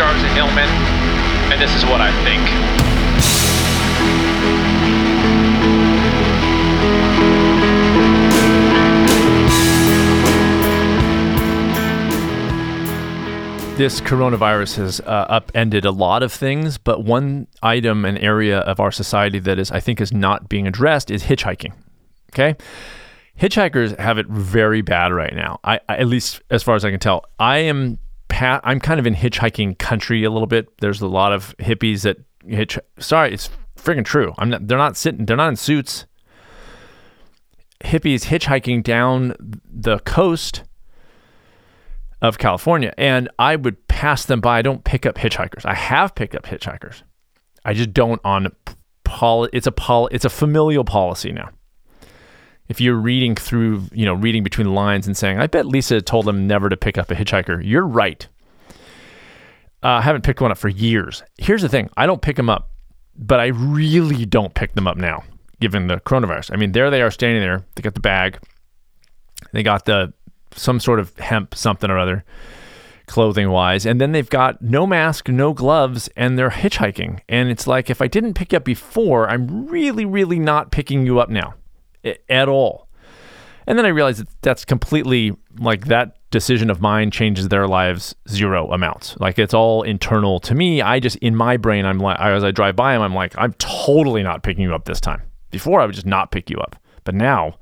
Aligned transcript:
I'm 0.00 0.20
Sid 0.20 0.30
Hillman, 0.30 0.68
and 1.52 1.60
this 1.60 1.74
is 1.74 1.84
what 1.84 2.00
I 2.00 2.12
think. 2.22 2.42
This 13.76 14.00
coronavirus 14.00 14.76
has 14.76 15.00
uh, 15.00 15.26
upended 15.28 15.84
a 15.84 15.90
lot 15.90 16.22
of 16.22 16.32
things, 16.32 16.78
but 16.78 17.04
one 17.04 17.48
item, 17.62 18.04
an 18.04 18.18
area 18.18 18.60
of 18.60 18.78
our 18.78 18.92
society 18.92 19.40
that 19.40 19.58
is, 19.58 19.72
I 19.72 19.80
think, 19.80 20.00
is 20.00 20.12
not 20.12 20.48
being 20.48 20.68
addressed 20.68 21.10
is 21.10 21.24
hitchhiking. 21.24 21.72
Okay, 22.32 22.56
hitchhikers 23.36 23.98
have 23.98 24.18
it 24.18 24.26
very 24.28 24.82
bad 24.82 25.12
right 25.12 25.34
now. 25.34 25.58
I, 25.64 25.80
I 25.88 25.96
at 25.96 26.06
least 26.06 26.40
as 26.50 26.62
far 26.62 26.76
as 26.76 26.84
I 26.84 26.90
can 26.92 27.00
tell, 27.00 27.24
I 27.40 27.58
am 27.58 27.98
I'm 28.30 28.80
kind 28.80 29.00
of 29.00 29.06
in 29.06 29.14
hitchhiking 29.14 29.78
country 29.78 30.24
a 30.24 30.30
little 30.30 30.46
bit. 30.46 30.78
There's 30.78 31.00
a 31.00 31.08
lot 31.08 31.32
of 31.32 31.56
hippies 31.58 32.02
that 32.02 32.18
hitch. 32.46 32.78
Sorry, 32.98 33.32
it's 33.32 33.50
freaking 33.76 34.04
true. 34.04 34.34
I'm 34.38 34.50
not. 34.50 34.68
They're 34.68 34.78
not 34.78 34.96
sitting. 34.96 35.26
They're 35.26 35.36
not 35.36 35.48
in 35.48 35.56
suits. 35.56 36.06
Hippies 37.84 38.24
hitchhiking 38.24 38.82
down 38.82 39.34
the 39.64 39.98
coast 40.00 40.64
of 42.20 42.38
California, 42.38 42.92
and 42.98 43.28
I 43.38 43.56
would 43.56 43.86
pass 43.88 44.24
them 44.24 44.40
by. 44.40 44.58
I 44.58 44.62
don't 44.62 44.84
pick 44.84 45.06
up 45.06 45.16
hitchhikers. 45.16 45.64
I 45.64 45.74
have 45.74 46.14
picked 46.14 46.34
up 46.34 46.44
hitchhikers. 46.44 47.02
I 47.64 47.74
just 47.74 47.92
don't 47.92 48.20
on 48.24 48.52
pol. 49.04 49.48
It's 49.52 49.66
a 49.66 49.72
pol. 49.72 50.08
It's 50.12 50.24
a 50.24 50.30
familial 50.30 50.84
policy 50.84 51.32
now. 51.32 51.50
If 52.68 52.80
you're 52.80 52.96
reading 52.96 53.34
through, 53.34 53.84
you 53.92 54.04
know, 54.04 54.14
reading 54.14 54.42
between 54.42 54.66
the 54.66 54.72
lines 54.72 55.06
and 55.06 55.16
saying, 55.16 55.38
"I 55.38 55.46
bet 55.46 55.66
Lisa 55.66 56.00
told 56.02 56.28
him 56.28 56.46
never 56.46 56.68
to 56.68 56.76
pick 56.76 56.98
up 56.98 57.10
a 57.10 57.14
hitchhiker," 57.14 57.60
you're 57.64 57.86
right. 57.86 58.26
Uh, 59.82 59.88
I 59.88 60.02
haven't 60.02 60.22
picked 60.22 60.40
one 60.40 60.50
up 60.50 60.58
for 60.58 60.68
years. 60.68 61.22
Here's 61.38 61.62
the 61.62 61.68
thing: 61.68 61.88
I 61.96 62.06
don't 62.06 62.22
pick 62.22 62.36
them 62.36 62.50
up, 62.50 62.70
but 63.16 63.40
I 63.40 63.46
really 63.46 64.26
don't 64.26 64.54
pick 64.54 64.74
them 64.74 64.86
up 64.86 64.96
now, 64.96 65.24
given 65.60 65.86
the 65.86 65.96
coronavirus. 66.00 66.52
I 66.52 66.56
mean, 66.56 66.72
there 66.72 66.90
they 66.90 67.02
are 67.02 67.10
standing 67.10 67.42
there. 67.42 67.64
They 67.74 67.82
got 67.82 67.94
the 67.94 68.00
bag. 68.00 68.38
They 69.52 69.62
got 69.62 69.84
the 69.84 70.12
some 70.54 70.80
sort 70.80 71.00
of 71.00 71.16
hemp 71.18 71.54
something 71.54 71.90
or 71.90 71.98
other 71.98 72.24
clothing 73.06 73.48
wise 73.50 73.86
and 73.86 74.00
then 74.00 74.12
they've 74.12 74.28
got 74.28 74.60
no 74.60 74.86
mask 74.86 75.28
no 75.28 75.54
gloves 75.54 76.08
and 76.14 76.38
they're 76.38 76.50
hitchhiking 76.50 77.20
and 77.28 77.48
it's 77.48 77.66
like 77.66 77.88
if 77.88 78.02
i 78.02 78.06
didn't 78.06 78.34
pick 78.34 78.52
you 78.52 78.56
up 78.58 78.64
before 78.64 79.28
i'm 79.30 79.66
really 79.66 80.04
really 80.04 80.38
not 80.38 80.70
picking 80.70 81.06
you 81.06 81.18
up 81.18 81.30
now 81.30 81.54
at 82.04 82.48
all 82.48 82.88
and 83.66 83.78
then 83.78 83.86
i 83.86 83.88
realized 83.88 84.20
that 84.20 84.28
that's 84.42 84.64
completely 84.64 85.36
like 85.58 85.86
that 85.86 86.14
decision 86.30 86.70
of 86.70 86.80
mine 86.80 87.10
changes 87.10 87.48
their 87.48 87.66
lives 87.66 88.14
zero 88.28 88.70
amounts 88.70 89.16
like 89.18 89.38
it's 89.38 89.54
all 89.54 89.82
internal 89.82 90.38
to 90.40 90.54
me 90.54 90.82
i 90.82 91.00
just 91.00 91.16
in 91.16 91.34
my 91.34 91.56
brain 91.56 91.84
i'm 91.86 91.98
like 91.98 92.18
as 92.20 92.44
i 92.44 92.50
drive 92.50 92.76
by 92.76 92.92
them 92.92 93.02
i'm 93.02 93.14
like 93.14 93.34
i'm 93.38 93.52
totally 93.54 94.22
not 94.22 94.42
picking 94.42 94.62
you 94.62 94.74
up 94.74 94.84
this 94.84 95.00
time 95.00 95.22
before 95.50 95.80
i 95.80 95.86
would 95.86 95.94
just 95.94 96.06
not 96.06 96.30
pick 96.30 96.50
you 96.50 96.58
up 96.58 96.76
but 97.04 97.14
now 97.14 97.54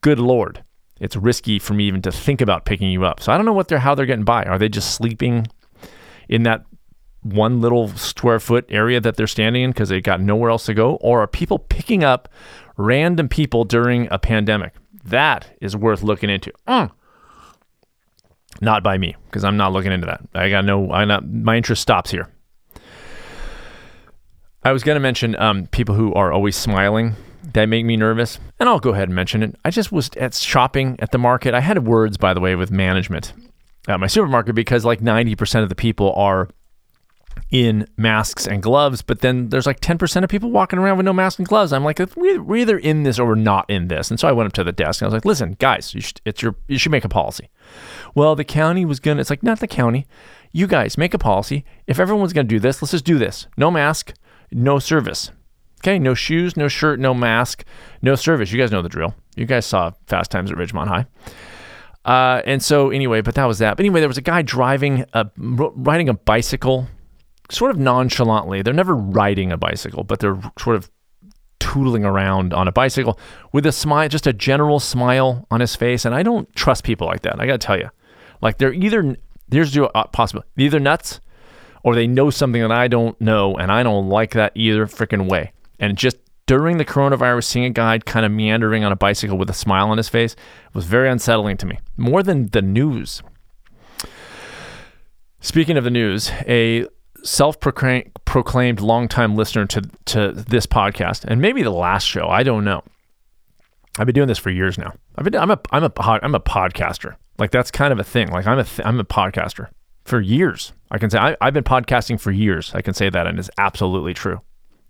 good 0.00 0.18
lord 0.18 0.64
it's 1.00 1.16
risky 1.16 1.58
for 1.58 1.74
me 1.74 1.84
even 1.84 2.02
to 2.02 2.12
think 2.12 2.40
about 2.40 2.64
picking 2.64 2.90
you 2.90 3.04
up. 3.04 3.20
So 3.20 3.32
I 3.32 3.36
don't 3.36 3.46
know 3.46 3.52
what 3.52 3.68
they're 3.68 3.78
how 3.78 3.94
they're 3.94 4.06
getting 4.06 4.24
by. 4.24 4.44
Are 4.44 4.58
they 4.58 4.68
just 4.68 4.94
sleeping 4.94 5.46
in 6.28 6.44
that 6.44 6.64
one 7.22 7.60
little 7.60 7.88
square 7.88 8.38
foot 8.38 8.66
area 8.68 9.00
that 9.00 9.16
they're 9.16 9.26
standing 9.26 9.62
in 9.62 9.70
because 9.70 9.88
they've 9.88 10.02
got 10.02 10.20
nowhere 10.20 10.50
else 10.50 10.66
to 10.66 10.74
go? 10.74 10.94
Or 10.96 11.22
are 11.22 11.26
people 11.26 11.58
picking 11.58 12.04
up 12.04 12.28
random 12.76 13.28
people 13.28 13.64
during 13.64 14.08
a 14.10 14.18
pandemic? 14.18 14.74
That 15.04 15.56
is 15.60 15.76
worth 15.76 16.02
looking 16.02 16.30
into. 16.30 16.52
Mm. 16.66 16.90
Not 18.60 18.82
by 18.82 18.98
me 18.98 19.16
because 19.26 19.44
I'm 19.44 19.56
not 19.56 19.72
looking 19.72 19.92
into 19.92 20.06
that. 20.06 20.20
I 20.34 20.48
got 20.48 20.64
no. 20.64 20.90
I 20.90 21.04
not. 21.04 21.28
My 21.28 21.56
interest 21.56 21.82
stops 21.82 22.10
here. 22.10 22.28
I 24.62 24.72
was 24.72 24.82
going 24.82 24.96
to 24.96 25.00
mention 25.00 25.36
um, 25.36 25.66
people 25.66 25.94
who 25.94 26.14
are 26.14 26.32
always 26.32 26.56
smiling 26.56 27.16
that 27.52 27.66
make 27.66 27.84
me 27.84 27.96
nervous, 27.96 28.38
and 28.58 28.68
I'll 28.68 28.80
go 28.80 28.90
ahead 28.90 29.08
and 29.08 29.14
mention 29.14 29.42
it. 29.42 29.56
I 29.64 29.70
just 29.70 29.92
was 29.92 30.08
at 30.16 30.34
shopping 30.34 30.96
at 31.00 31.10
the 31.10 31.18
market. 31.18 31.52
I 31.52 31.60
had 31.60 31.86
words, 31.86 32.16
by 32.16 32.32
the 32.32 32.40
way, 32.40 32.54
with 32.54 32.70
management 32.70 33.34
at 33.86 34.00
my 34.00 34.06
supermarket 34.06 34.54
because 34.54 34.84
like 34.84 35.00
90% 35.00 35.62
of 35.62 35.68
the 35.68 35.74
people 35.74 36.12
are 36.14 36.48
in 37.50 37.86
masks 37.96 38.46
and 38.46 38.62
gloves, 38.62 39.02
but 39.02 39.20
then 39.20 39.48
there's 39.48 39.66
like 39.66 39.80
10% 39.80 40.24
of 40.24 40.30
people 40.30 40.50
walking 40.50 40.78
around 40.78 40.96
with 40.96 41.06
no 41.06 41.12
mask 41.12 41.38
and 41.38 41.48
gloves. 41.48 41.72
I'm 41.72 41.84
like, 41.84 42.00
we're 42.16 42.56
either 42.56 42.78
in 42.78 43.02
this 43.02 43.18
or 43.18 43.26
we're 43.26 43.34
not 43.34 43.68
in 43.68 43.88
this. 43.88 44.10
And 44.10 44.18
so 44.18 44.28
I 44.28 44.32
went 44.32 44.46
up 44.46 44.52
to 44.54 44.64
the 44.64 44.72
desk 44.72 45.00
and 45.00 45.06
I 45.06 45.08
was 45.08 45.14
like, 45.14 45.24
listen, 45.24 45.56
guys, 45.58 45.94
you 45.94 46.00
should, 46.00 46.20
it's 46.24 46.42
your, 46.42 46.56
you 46.68 46.78
should 46.78 46.92
make 46.92 47.04
a 47.04 47.08
policy. 47.08 47.48
Well, 48.14 48.34
the 48.34 48.44
county 48.44 48.84
was 48.84 49.00
going 49.00 49.16
to, 49.16 49.20
it's 49.20 49.30
like, 49.30 49.42
not 49.42 49.60
the 49.60 49.68
county. 49.68 50.06
You 50.52 50.66
guys 50.66 50.96
make 50.96 51.14
a 51.14 51.18
policy. 51.18 51.64
If 51.86 51.98
everyone's 51.98 52.32
going 52.32 52.46
to 52.46 52.54
do 52.54 52.60
this, 52.60 52.80
let's 52.80 52.92
just 52.92 53.04
do 53.04 53.18
this. 53.18 53.46
No 53.56 53.70
mask, 53.70 54.14
no 54.52 54.78
service. 54.78 55.30
Okay, 55.80 55.98
no 55.98 56.14
shoes, 56.14 56.56
no 56.56 56.66
shirt, 56.66 56.98
no 56.98 57.12
mask, 57.12 57.64
no 58.00 58.14
service. 58.14 58.50
You 58.50 58.58
guys 58.58 58.70
know 58.70 58.80
the 58.80 58.88
drill. 58.88 59.14
You 59.36 59.44
guys 59.44 59.66
saw 59.66 59.92
Fast 60.06 60.30
Times 60.30 60.50
at 60.50 60.56
Ridgemont 60.56 60.88
High. 60.88 61.06
Uh, 62.04 62.42
and 62.44 62.62
so 62.62 62.90
anyway, 62.90 63.20
but 63.20 63.34
that 63.34 63.44
was 63.44 63.58
that. 63.58 63.76
But 63.76 63.82
anyway, 63.82 64.00
there 64.00 64.08
was 64.08 64.18
a 64.18 64.22
guy 64.22 64.42
driving 64.42 65.04
a 65.12 65.26
riding 65.36 66.08
a 66.08 66.14
bicycle, 66.14 66.88
sort 67.50 67.70
of 67.70 67.78
nonchalantly. 67.78 68.62
They're 68.62 68.74
never 68.74 68.94
riding 68.94 69.52
a 69.52 69.56
bicycle, 69.56 70.04
but 70.04 70.20
they're 70.20 70.40
sort 70.58 70.76
of 70.76 70.90
tootling 71.60 72.04
around 72.04 72.52
on 72.52 72.68
a 72.68 72.72
bicycle 72.72 73.18
with 73.52 73.66
a 73.66 73.72
smile, 73.72 74.08
just 74.08 74.26
a 74.26 74.32
general 74.32 74.80
smile 74.80 75.46
on 75.50 75.60
his 75.60 75.74
face. 75.74 76.04
And 76.04 76.14
I 76.14 76.22
don't 76.22 76.52
trust 76.54 76.84
people 76.84 77.06
like 77.06 77.22
that. 77.22 77.40
I 77.40 77.46
got 77.46 77.60
to 77.60 77.66
tell 77.66 77.78
you, 77.78 77.90
like 78.40 78.58
they're 78.58 78.72
either 78.72 79.16
there's 79.48 79.74
your 79.74 79.90
uh, 79.94 80.04
possible 80.04 80.44
either 80.56 80.80
nuts 80.80 81.20
or 81.82 81.94
they 81.94 82.06
know 82.06 82.30
something 82.30 82.62
that 82.62 82.72
I 82.72 82.88
don't 82.88 83.20
know, 83.20 83.56
and 83.56 83.70
I 83.70 83.82
don't 83.82 84.08
like 84.08 84.32
that 84.32 84.52
either 84.54 84.86
freaking 84.86 85.28
way. 85.28 85.52
And 85.78 85.98
just 85.98 86.16
during 86.46 86.78
the 86.78 86.84
coronavirus, 86.84 87.44
seeing 87.44 87.66
a 87.66 87.70
guy 87.70 87.98
kind 87.98 88.24
of 88.24 88.32
meandering 88.32 88.84
on 88.84 88.92
a 88.92 88.96
bicycle 88.96 89.36
with 89.36 89.50
a 89.50 89.54
smile 89.54 89.90
on 89.90 89.98
his 89.98 90.08
face 90.08 90.34
was 90.72 90.86
very 90.86 91.10
unsettling 91.10 91.58
to 91.58 91.66
me, 91.66 91.78
more 91.96 92.22
than 92.22 92.48
the 92.48 92.62
news. 92.62 93.22
Speaking 95.40 95.76
of 95.76 95.84
the 95.84 95.90
news, 95.90 96.30
a 96.46 96.86
self 97.24 97.58
proclaimed 97.58 98.80
longtime 98.80 99.34
listener 99.34 99.66
to, 99.66 99.82
to 100.06 100.32
this 100.32 100.66
podcast, 100.66 101.24
and 101.24 101.40
maybe 101.40 101.62
the 101.62 101.70
last 101.70 102.04
show, 102.04 102.28
I 102.28 102.42
don't 102.42 102.64
know. 102.64 102.82
I've 103.98 104.06
been 104.06 104.14
doing 104.14 104.28
this 104.28 104.38
for 104.38 104.50
years 104.50 104.76
now. 104.76 104.92
I've 105.16 105.24
been, 105.24 105.36
I'm 105.36 105.50
a, 105.50 105.60
I'm 105.70 105.84
a, 105.84 105.92
I'm 106.00 106.34
a 106.34 106.40
podcaster. 106.40 107.16
Like 107.38 107.50
that's 107.50 107.70
kind 107.70 107.92
of 107.92 107.98
a 107.98 108.04
thing. 108.04 108.30
Like 108.30 108.46
I'm 108.46 108.58
a, 108.58 108.64
th- 108.64 108.86
I'm 108.86 109.00
a 109.00 109.04
podcaster 109.04 109.68
for 110.04 110.20
years. 110.20 110.72
I 110.90 110.98
can 110.98 111.10
say 111.10 111.18
I, 111.18 111.36
I've 111.40 111.54
been 111.54 111.64
podcasting 111.64 112.20
for 112.20 112.30
years. 112.30 112.72
I 112.74 112.82
can 112.82 112.94
say 112.94 113.08
that, 113.10 113.26
and 113.26 113.38
it's 113.38 113.50
absolutely 113.58 114.14
true 114.14 114.40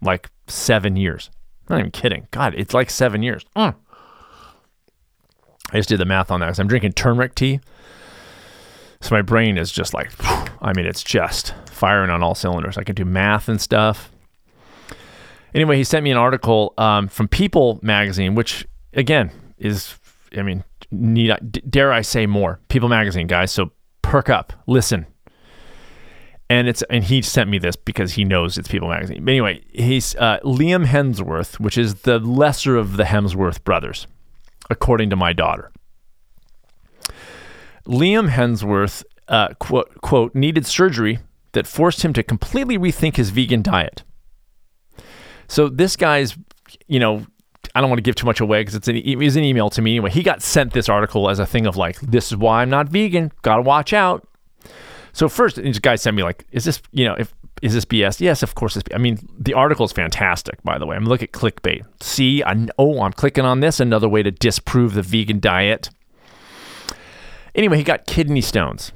like 0.05 0.31
seven 0.47 0.97
years. 0.97 1.31
I'm 1.69 1.75
not 1.75 1.81
even 1.81 1.91
kidding. 1.91 2.29
God, 2.31 2.55
it's 2.57 2.75
like 2.75 2.91
seven 2.91 3.23
years. 3.23 3.45
Mm. 3.57 3.75
I 5.73 5.77
just 5.79 5.89
did 5.89 5.99
the 5.99 6.05
math 6.05 6.31
on 6.31 6.41
that 6.41 6.47
because 6.47 6.59
I'm 6.61 6.69
drinking 6.69 6.93
turmeric 6.93 7.35
tea. 7.35 7.61
So 9.01 9.15
my 9.15 9.23
brain 9.23 9.59
is 9.59 9.73
just 9.73 9.95
like, 9.95 10.13
I 10.65 10.73
mean, 10.73 10.87
it's 10.87 11.03
just 11.03 11.55
firing 11.67 12.09
on 12.11 12.23
all 12.23 12.35
cylinders. 12.35 12.79
I 12.79 12.85
can 12.85 12.95
do 12.95 13.05
math 13.05 13.49
and 13.49 13.61
stuff. 13.61 14.11
Anyway, 15.55 15.77
he 15.77 15.85
sent 15.85 16.03
me 16.03 16.11
an 16.11 16.17
article 16.17 16.73
um, 16.79 17.07
from 17.07 17.29
People 17.29 17.79
magazine, 17.83 18.35
which 18.35 18.67
again 18.95 19.31
is, 19.59 19.95
I 20.37 20.43
mean, 20.43 20.65
need 20.91 21.31
dare 21.69 21.93
I 21.93 22.01
say 22.01 22.27
more? 22.27 22.61
People 22.69 22.89
magazine, 22.89 23.27
guys. 23.27 23.53
So 23.53 23.71
perk 24.03 24.31
up, 24.31 24.55
listen, 24.67 25.07
and 26.49 26.67
it's 26.67 26.83
and 26.85 27.05
he 27.05 27.21
sent 27.21 27.51
me 27.51 27.59
this 27.59 27.77
because 27.77 28.15
he 28.15 28.25
knows 28.25 28.57
it's 28.57 28.69
People 28.69 28.89
Magazine. 28.89 29.25
But 29.25 29.33
anyway, 29.33 29.63
he's 29.71 30.17
uh, 30.17 30.39
Liam 30.45 30.87
Hemsworth, 30.87 31.61
which 31.61 31.77
is 31.77 31.97
the 32.03 32.19
lesser 32.19 32.77
of 32.77 32.97
the 32.97 33.05
Hemsworth 33.05 33.63
brothers, 33.65 34.07
according 34.71 35.11
to 35.11 35.17
my 35.17 35.33
daughter. 35.33 35.71
Liam 37.87 38.31
Hemsworth 38.31 39.05
uh, 39.29 39.49
quote 39.59 40.01
quote 40.01 40.35
needed 40.35 40.67
surgery 40.67 41.19
that 41.53 41.67
forced 41.67 42.05
him 42.05 42.13
to 42.13 42.23
completely 42.23 42.79
rethink 42.79 43.17
his 43.17 43.31
vegan 43.31 43.63
diet. 43.63 44.03
So 45.49 45.69
this 45.69 45.97
guy's, 45.97 46.37
you 46.87 46.99
know, 46.99 47.27
I 47.75 47.81
don't 47.81 47.91
want 47.91 47.99
to 47.99 48.03
give 48.03 48.15
too 48.15 48.27
much 48.27 48.41
away 48.41 48.61
because 48.61 48.75
it's 48.75 48.89
an, 48.89 48.97
it 48.97 49.17
was 49.17 49.37
an 49.37 49.45
email 49.45 49.71
to 49.71 49.83
me 49.83 49.93
anyway. 49.93 50.11
He 50.11 50.23
got 50.23 50.43
sent 50.43 50.73
this 50.73 50.89
article 50.89 51.29
as 51.31 51.39
a 51.39 51.47
thing 51.47 51.67
of 51.67 51.77
like, 51.77 51.99
this 52.01 52.31
is 52.31 52.37
why 52.37 52.63
I'm 52.63 52.71
not 52.71 52.89
vegan. 52.89 53.33
Got 53.43 53.57
to 53.57 53.63
watch 53.63 53.93
out. 53.93 54.27
So 55.13 55.29
first, 55.29 55.57
this 55.57 55.79
guy 55.79 55.95
sent 55.95 56.17
me 56.17 56.23
like, 56.23 56.47
is 56.51 56.65
this 56.65 56.83
you 56.93 57.05
know 57.05 57.15
if 57.15 57.33
is 57.63 57.73
this 57.73 57.85
BS? 57.85 58.21
Yes, 58.21 58.43
of 58.43 58.55
course 58.55 58.77
it's. 58.77 58.93
I 58.95 58.99
mean, 58.99 59.27
the 59.39 59.55
article 59.55 59.87
is 59.87 59.93
fantastic, 59.93 60.63
by 60.65 60.77
the 60.77 60.87
way. 60.87 60.97
I'm 60.97 61.07
looking 61.07 61.29
at 61.29 61.33
clickbait. 61.33 61.85
See, 62.01 62.43
I 62.43 62.67
oh, 62.79 63.01
I'm 63.01 63.13
clicking 63.13 63.45
on 63.45 63.61
this. 63.61 63.81
Another 63.81 64.09
way 64.09 64.23
to 64.23 64.31
disprove 64.31 64.95
the 64.95 65.03
vegan 65.03 65.41
diet. 65.41 65.89
Anyway, 67.55 67.77
he 67.77 67.85
got 67.85 68.07
kidney 68.07 68.41
stones. 68.41 68.93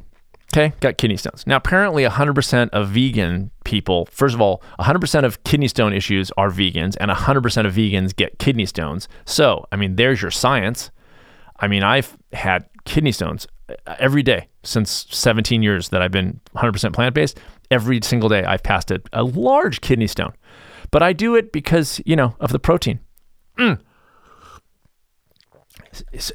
Okay, 0.54 0.72
got 0.80 0.96
kidney 0.96 1.18
stones. 1.18 1.46
Now, 1.46 1.56
apparently, 1.56 2.04
100% 2.04 2.70
of 2.70 2.88
vegan 2.88 3.50
people, 3.64 4.08
first 4.10 4.34
of 4.34 4.40
all, 4.40 4.62
100% 4.80 5.24
of 5.24 5.44
kidney 5.44 5.68
stone 5.68 5.92
issues 5.92 6.30
are 6.38 6.48
vegans, 6.48 6.96
and 6.98 7.10
100% 7.10 7.66
of 7.66 7.74
vegans 7.74 8.16
get 8.16 8.38
kidney 8.38 8.64
stones. 8.64 9.08
So, 9.26 9.66
I 9.70 9.76
mean, 9.76 9.96
there's 9.96 10.22
your 10.22 10.30
science. 10.30 10.90
I 11.60 11.68
mean, 11.68 11.82
I've 11.82 12.16
had 12.32 12.64
kidney 12.86 13.12
stones 13.12 13.46
uh, 13.68 13.96
every 13.98 14.22
day 14.22 14.48
since 14.62 15.06
17 15.10 15.62
years 15.62 15.90
that 15.90 16.00
I've 16.00 16.10
been 16.10 16.40
100% 16.56 16.94
plant 16.94 17.14
based. 17.14 17.38
Every 17.70 18.00
single 18.02 18.30
day 18.30 18.44
I've 18.44 18.62
passed 18.62 18.90
a, 18.90 19.02
a 19.12 19.22
large 19.22 19.82
kidney 19.82 20.06
stone, 20.06 20.32
but 20.90 21.02
I 21.02 21.12
do 21.12 21.34
it 21.34 21.52
because 21.52 22.00
you 22.06 22.16
know 22.16 22.34
of 22.40 22.50
the 22.52 22.58
protein. 22.58 23.00
Mm. 23.58 23.80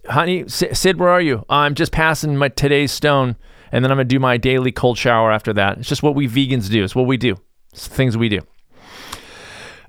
Honey, 0.10 0.48
Sid, 0.48 1.00
where 1.00 1.10
are 1.10 1.22
you? 1.22 1.44
I'm 1.50 1.74
just 1.74 1.92
passing 1.92 2.38
my 2.38 2.50
today's 2.50 2.92
stone, 2.92 3.36
and 3.74 3.84
then 3.84 3.92
I'm 3.92 3.98
gonna 3.98 4.06
do 4.06 4.20
my 4.20 4.38
daily 4.38 4.72
cold 4.72 5.00
shower 5.00 5.32
after 5.32 5.52
that. 5.54 5.80
It's 5.80 5.90
just 5.90 6.04
what 6.04 6.14
we 6.14 6.28
vegans 6.28 6.70
do. 6.70 6.84
It's 6.84 6.96
what 6.96 7.08
we 7.08 7.18
do. 7.18 7.36
It's 7.74 7.88
things 7.88 8.16
we 8.16 8.30
do. 8.30 8.40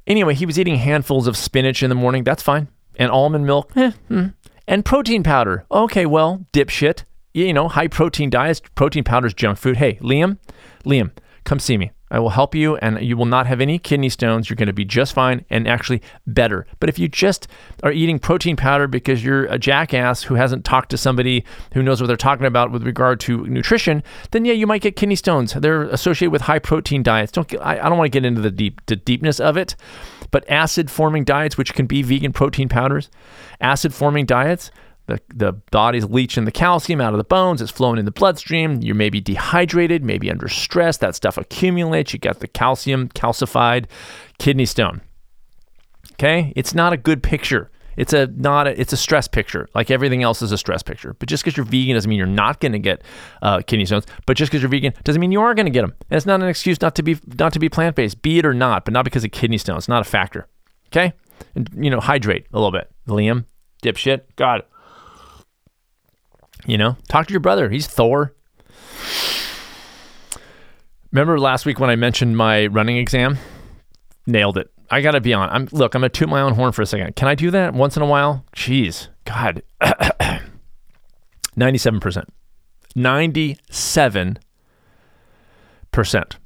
Anyway, 0.06 0.34
he 0.34 0.46
was 0.46 0.58
eating 0.58 0.76
handfuls 0.76 1.26
of 1.26 1.36
spinach 1.36 1.82
in 1.82 1.90
the 1.90 1.94
morning. 1.94 2.25
That's 2.25 2.42
fine. 2.42 2.69
And 2.96 3.10
almond 3.10 3.46
milk. 3.46 3.72
Eh, 3.76 3.90
hmm. 4.08 4.28
And 4.66 4.86
protein 4.86 5.22
powder. 5.22 5.66
Okay, 5.70 6.06
well, 6.06 6.46
dipshit. 6.54 7.04
You 7.34 7.52
know, 7.52 7.69
high 7.69 7.88
protein 7.88 8.31
diets, 8.31 8.62
protein 8.75 9.04
powder 9.04 9.26
is 9.26 9.34
junk 9.34 9.58
food. 9.58 9.76
Hey, 9.76 9.96
Liam, 9.96 10.38
Liam, 10.86 11.10
come 11.44 11.58
see 11.58 11.76
me. 11.76 11.90
I 12.11 12.19
will 12.19 12.31
help 12.31 12.55
you 12.55 12.77
and 12.77 13.01
you 13.01 13.17
will 13.17 13.27
not 13.27 13.47
have 13.47 13.61
any 13.61 13.79
kidney 13.79 14.09
stones. 14.09 14.49
You're 14.49 14.56
going 14.56 14.67
to 14.67 14.73
be 14.73 14.85
just 14.85 15.15
fine 15.15 15.45
and 15.51 15.67
actually 15.67 16.03
better. 16.27 16.67
But 16.79 16.89
if 16.89 16.99
you 16.99 17.09
just 17.09 17.49
are 17.83 17.93
eating 17.93 18.19
protein 18.19 18.56
powder 18.56 18.87
because 18.87 19.25
you're 19.25 19.47
a 19.47 19.59
jackass 19.59 20.23
who 20.23 20.35
hasn't 20.35 20.65
talked 20.65 20.91
to 20.91 20.99
somebody 20.99 21.45
who 21.73 21.83
knows 21.83 22.01
what 22.01 22.06
they're 22.06 22.17
talking 22.17 22.47
about 22.47 22.71
with 22.71 22.85
regard 22.85 23.21
to 23.21 23.47
nutrition, 23.47 24.03
then 24.31 24.45
yeah, 24.45 24.53
you 24.53 24.67
might 24.67 24.83
get 24.83 24.97
kidney 24.97 25.17
stones. 25.17 25.55
They're 25.55 25.85
associated 25.85 26.31
with 26.31 26.43
high 26.43 26.59
protein 26.59 27.03
diets. 27.03 27.33
Don't 27.33 27.49
get, 27.49 27.61
I, 27.65 27.79
I 27.79 27.89
don't 27.89 27.99
want 27.99 28.12
to 28.12 28.21
get 28.21 28.27
into 28.27 28.41
the 28.41 28.51
deep 28.51 28.85
the 28.87 28.97
deepness 28.97 29.41
of 29.41 29.56
it, 29.56 29.75
but 30.31 30.49
acid 30.49 30.91
forming 30.91 31.25
diets, 31.25 31.56
which 31.56 31.75
can 31.75 31.87
be 31.87 32.03
vegan 32.03 32.33
protein 32.33 32.69
powders, 32.69 33.11
acid 33.61 33.95
forming 33.95 34.27
diets, 34.27 34.71
the, 35.06 35.21
the 35.35 35.53
body's 35.71 36.05
leaching 36.05 36.45
the 36.45 36.53
calcium 36.53 37.01
out 37.01 37.12
of 37.12 37.19
the 37.19 37.25
bones. 37.25 37.61
It's 37.61 37.71
flowing 37.71 37.99
in 37.99 38.05
the 38.05 38.11
bloodstream. 38.11 38.83
You 38.83 38.95
may 38.95 39.11
be 39.11 39.21
dehydrated, 39.21 40.03
maybe 40.03 40.31
under 40.31 40.49
stress. 40.49 40.97
That 40.99 41.15
stuff 41.15 41.37
accumulates. 41.37 42.12
You 42.12 42.19
get 42.19 42.41
the 42.41 42.49
calcium 42.49 43.09
calcified 43.11 43.87
kidney 44.39 44.67
stone. 44.67 45.03
Okay, 46.12 46.53
it's 46.56 46.75
not 46.75 46.93
a 46.93 46.97
good 46.97 47.23
picture. 47.23 47.71
It's 47.97 48.12
a 48.12 48.27
not 48.27 48.67
a, 48.67 48.81
it's 48.81 48.93
a 48.93 48.97
stress 48.97 49.29
picture. 49.29 49.69
Like 49.75 49.91
everything 49.91 50.23
else 50.23 50.43
is 50.43 50.53
a 50.53 50.59
stress 50.59 50.83
picture. 50.83 51.15
But 51.19 51.29
just 51.29 51.45
because 51.45 51.56
you're 51.56 51.67
vegan 51.67 51.95
doesn't 51.95 52.09
mean 52.09 52.19
you're 52.19 52.27
not 52.27 52.61
going 52.61 52.73
to 52.73 52.79
get 52.79 53.03
uh, 53.43 53.61
kidney 53.61 53.85
stones. 53.87 54.06
But 54.27 54.37
just 54.37 54.51
because 54.51 54.62
you're 54.62 54.71
vegan 54.71 54.95
doesn't 55.05 55.21
mean 55.21 55.33
you 55.33 55.41
are 55.41 55.55
going 55.55 55.67
to 55.67 55.71
get 55.71 55.83
them. 55.83 55.95
And 56.11 56.17
it's 56.17 56.27
not 56.27 56.43
an 56.43 56.49
excuse 56.49 56.81
not 56.81 56.95
to 56.97 57.03
be 57.03 57.19
not 57.39 57.53
to 57.53 57.59
be 57.59 57.69
plant 57.69 57.97
based. 57.97 58.23
Be 58.23 58.39
it 58.39 58.47
or 58.47 58.55
not, 58.55 58.85
but 58.85 58.95
not 58.95 59.05
because 59.05 59.25
of 59.25 59.31
kidney 59.31 59.59
stones. 59.59 59.85
It's 59.85 59.89
not 59.89 60.01
a 60.01 60.09
factor. 60.09 60.47
Okay, 60.89 61.12
and 61.55 61.69
you 61.77 61.91
know 61.91 62.01
hydrate 62.01 62.47
a 62.53 62.56
little 62.56 62.73
bit. 62.73 62.91
Liam, 63.06 63.45
dipshit. 63.83 64.23
God, 64.37 64.62
you 66.66 66.78
know, 66.78 66.96
talk 67.08 67.26
to 67.26 67.32
your 67.32 67.40
brother. 67.40 67.70
He's 67.70 67.87
Thor. 67.87 68.34
Remember 71.12 71.38
last 71.38 71.64
week 71.64 71.78
when 71.78 71.90
I 71.90 71.96
mentioned 71.96 72.37
my 72.37 72.66
running 72.66 72.96
exam? 72.96 73.38
Nailed 74.26 74.58
it. 74.58 74.70
I 74.90 75.00
gotta 75.00 75.20
be 75.20 75.32
on. 75.32 75.49
I'm 75.50 75.69
look. 75.72 75.94
I'm 75.94 76.00
gonna 76.00 76.08
toot 76.08 76.28
my 76.28 76.40
own 76.40 76.55
horn 76.55 76.72
for 76.72 76.82
a 76.82 76.87
second. 76.87 77.16
Can 77.16 77.28
I 77.28 77.34
do 77.34 77.50
that 77.50 77.75
once 77.75 77.96
in 77.96 78.02
a 78.02 78.06
while? 78.06 78.44
Jeez, 78.55 79.08
God. 79.25 79.62
Ninety-seven 81.56 82.00
percent. 82.00 82.32
Ninety-seven 82.94 84.38
percent. 85.93 86.37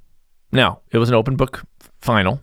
Now 0.53 0.81
it 0.91 0.99
was 0.99 1.09
an 1.09 1.15
open 1.15 1.37
book 1.37 1.63
final. 2.01 2.41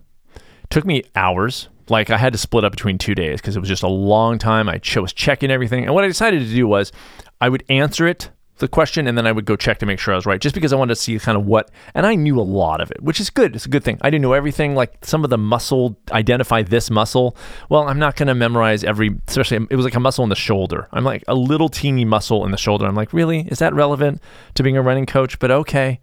Took 0.75 0.83
me 0.83 1.04
hours 1.16 1.69
like 1.88 2.10
I 2.10 2.18
had 2.18 2.33
to 2.33 2.38
split 2.38 2.66
up 2.66 2.74
between 2.74 2.98
two 2.98 3.16
days 3.16 3.39
because 3.39 3.56
it 3.56 3.62
was 3.62 3.69
just 3.69 3.83
a 3.83 3.88
long 3.88 4.38
time. 4.38 4.68
I 4.68 4.81
was 4.98 5.13
checking 5.13 5.50
everything, 5.50 5.86
and 5.86 5.94
what 5.95 6.04
I 6.04 6.07
decided 6.07 6.42
to 6.42 6.54
do 6.54 6.68
was 6.68 6.92
I 7.39 7.48
would 7.48 7.63
answer 7.69 8.06
it 8.10 8.30
the 8.57 8.68
question 8.68 9.07
and 9.07 9.18
then 9.18 9.25
I 9.25 9.31
would 9.31 9.45
go 9.45 9.56
check 9.56 9.77
to 9.77 9.86
make 9.86 10.00
sure 10.00 10.13
I 10.13 10.18
was 10.18 10.25
right, 10.25 10.42
just 10.42 10.54
because 10.54 10.74
I 10.74 10.75
wanted 10.75 10.95
to 10.95 11.01
see 11.01 11.18
kind 11.18 11.38
of 11.38 11.45
what. 11.45 11.72
And 11.94 12.06
I 12.06 12.16
knew 12.16 12.38
a 12.38 12.44
lot 12.44 12.81
of 12.81 12.92
it, 12.92 13.01
which 13.01 13.22
is 13.22 13.30
good. 13.30 13.56
It's 13.56 13.66
a 13.66 13.69
good 13.69 13.86
thing. 13.86 14.00
I 14.01 14.10
didn't 14.10 14.24
know 14.24 14.33
everything. 14.33 14.75
Like 14.75 14.98
some 15.06 15.24
of 15.24 15.30
the 15.30 15.38
muscle, 15.38 15.98
identify 16.12 16.62
this 16.62 16.92
muscle. 16.92 17.38
Well, 17.69 17.88
I'm 17.88 17.98
not 17.98 18.18
going 18.18 18.28
to 18.28 18.36
memorize 18.36 18.83
every. 18.83 19.18
Especially, 19.30 19.66
it 19.69 19.78
was 19.78 19.86
like 19.86 19.95
a 19.95 20.01
muscle 20.01 20.25
in 20.25 20.30
the 20.30 20.36
shoulder. 20.36 20.89
I'm 20.92 21.06
like 21.06 21.24
a 21.30 21.36
little 21.36 21.69
teeny 21.69 22.04
muscle 22.04 22.44
in 22.44 22.51
the 22.51 22.57
shoulder. 22.57 22.86
I'm 22.86 22.95
like, 22.95 23.13
really, 23.13 23.48
is 23.48 23.60
that 23.60 23.74
relevant 23.74 24.21
to 24.56 24.62
being 24.62 24.75
a 24.75 24.81
running 24.81 25.06
coach? 25.06 25.39
But 25.39 25.51
okay, 25.51 26.01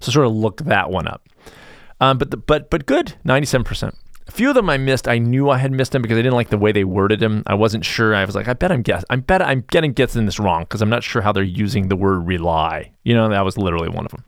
so 0.00 0.12
sort 0.12 0.26
of 0.26 0.34
look 0.34 0.58
that 0.64 0.90
one 0.90 1.08
up. 1.08 1.26
Um, 2.02 2.18
but 2.18 2.30
the, 2.30 2.36
but 2.36 2.68
but 2.68 2.84
good, 2.84 3.14
97 3.24 3.64
percent. 3.64 3.96
A 4.30 4.32
few 4.32 4.48
of 4.48 4.54
them 4.54 4.70
I 4.70 4.78
missed. 4.78 5.08
I 5.08 5.18
knew 5.18 5.50
I 5.50 5.58
had 5.58 5.72
missed 5.72 5.90
them 5.90 6.02
because 6.02 6.16
I 6.16 6.22
didn't 6.22 6.36
like 6.36 6.50
the 6.50 6.56
way 6.56 6.70
they 6.70 6.84
worded 6.84 7.18
them. 7.18 7.42
I 7.48 7.54
wasn't 7.54 7.84
sure. 7.84 8.14
I 8.14 8.24
was 8.24 8.36
like, 8.36 8.46
I 8.46 8.52
bet 8.52 8.70
I'm 8.70 8.82
guess. 8.82 9.04
I 9.10 9.16
bet 9.16 9.42
I'm 9.42 9.62
getting 9.62 9.92
guessing 9.92 10.24
this 10.24 10.38
wrong 10.38 10.62
because 10.62 10.80
I'm 10.82 10.88
not 10.88 11.02
sure 11.02 11.20
how 11.20 11.32
they're 11.32 11.42
using 11.42 11.88
the 11.88 11.96
word 11.96 12.28
rely. 12.28 12.92
You 13.02 13.12
know, 13.14 13.28
that 13.28 13.44
was 13.44 13.58
literally 13.58 13.88
one 13.88 14.04
of 14.06 14.12
them. 14.12 14.24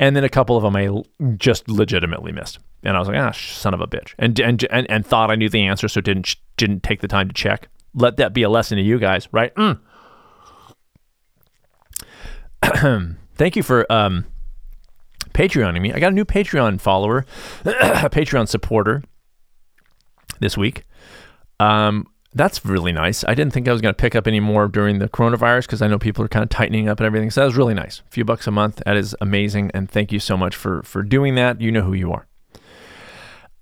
And 0.00 0.16
then 0.16 0.24
a 0.24 0.28
couple 0.28 0.56
of 0.56 0.64
them 0.64 0.74
I 0.74 0.90
just 1.36 1.68
legitimately 1.70 2.32
missed. 2.32 2.58
And 2.82 2.96
I 2.96 2.98
was 2.98 3.06
like, 3.06 3.16
ah, 3.16 3.30
son 3.30 3.74
of 3.74 3.80
a 3.80 3.86
bitch, 3.86 4.14
and 4.18 4.40
and 4.40 4.66
and, 4.72 4.90
and 4.90 5.06
thought 5.06 5.30
I 5.30 5.36
knew 5.36 5.48
the 5.48 5.64
answer, 5.64 5.86
so 5.86 6.00
didn't 6.00 6.34
didn't 6.56 6.82
take 6.82 7.00
the 7.00 7.06
time 7.06 7.28
to 7.28 7.34
check. 7.34 7.68
Let 7.94 8.16
that 8.16 8.34
be 8.34 8.42
a 8.42 8.48
lesson 8.48 8.76
to 8.76 8.82
you 8.82 8.98
guys, 8.98 9.28
right? 9.30 9.54
Mm. 9.54 9.78
Thank 13.36 13.54
you 13.54 13.62
for 13.62 13.90
um, 13.90 14.26
Patreoning 15.32 15.80
me. 15.80 15.92
I 15.92 16.00
got 16.00 16.10
a 16.10 16.14
new 16.14 16.24
Patreon 16.24 16.80
follower, 16.80 17.24
a 17.64 17.70
Patreon 18.10 18.48
supporter 18.48 19.04
this 20.40 20.56
week. 20.56 20.84
Um, 21.60 22.06
that's 22.34 22.64
really 22.64 22.92
nice. 22.92 23.24
I 23.24 23.34
didn't 23.34 23.52
think 23.52 23.68
I 23.68 23.72
was 23.72 23.80
going 23.80 23.94
to 23.94 24.00
pick 24.00 24.16
up 24.16 24.26
any 24.26 24.40
more 24.40 24.66
during 24.66 24.98
the 24.98 25.08
coronavirus 25.08 25.62
because 25.62 25.82
I 25.82 25.86
know 25.86 25.98
people 25.98 26.24
are 26.24 26.28
kind 26.28 26.42
of 26.42 26.48
tightening 26.48 26.88
up 26.88 26.98
and 26.98 27.06
everything. 27.06 27.30
So 27.30 27.40
that 27.40 27.46
was 27.46 27.56
really 27.56 27.74
nice. 27.74 28.02
A 28.06 28.10
few 28.10 28.24
bucks 28.24 28.46
a 28.46 28.50
month. 28.50 28.82
That 28.84 28.96
is 28.96 29.14
amazing. 29.20 29.70
And 29.72 29.88
thank 29.88 30.10
you 30.10 30.18
so 30.18 30.36
much 30.36 30.56
for 30.56 30.82
for 30.82 31.02
doing 31.02 31.36
that. 31.36 31.60
You 31.60 31.70
know 31.70 31.82
who 31.82 31.94
you 31.94 32.12
are. 32.12 32.26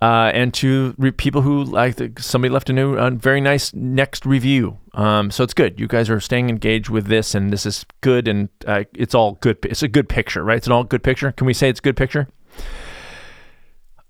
Uh, 0.01 0.33
and 0.35 0.53
to 0.53 0.97
re- 0.99 1.13
people 1.13 1.43
who 1.43 1.63
like 1.63 2.19
somebody 2.19 2.51
left 2.51 2.69
a 2.69 2.73
new, 2.73 2.97
uh, 2.97 3.11
very 3.11 3.41
nice 3.41 3.73
next 3.73 4.27
review. 4.27 4.79
Um, 4.95 5.31
so 5.31 5.45
it's 5.45 5.55
good. 5.55 5.79
You 5.79 5.87
guys 5.87 6.11
are 6.11 6.19
staying 6.19 6.49
engaged 6.49 6.89
with 6.89 7.07
this, 7.07 7.37
and 7.37 7.53
this 7.53 7.65
is 7.65 7.87
good. 8.01 8.27
And 8.27 8.49
uh, 8.67 8.83
it's 8.95 9.15
all 9.15 9.39
good. 9.43 9.59
It's 9.63 9.85
a 9.85 9.89
good 9.89 10.09
picture, 10.09 10.43
right? 10.43 10.57
It's 10.57 10.67
an 10.67 10.73
all 10.73 10.83
good 10.83 11.05
picture. 11.05 11.31
Can 11.31 11.47
we 11.47 11.55
say 11.55 11.69
it's 11.69 11.79
a 11.79 11.83
good 11.83 11.97
picture? 11.97 12.27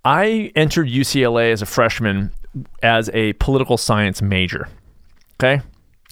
I 0.02 0.50
entered 0.57 0.88
UCLA 0.88 1.52
as 1.52 1.61
a 1.61 1.66
freshman 1.66 2.33
as 2.82 3.11
a 3.14 3.32
political 3.35 3.76
science 3.76 4.23
major. 4.23 4.68
Okay. 5.35 5.62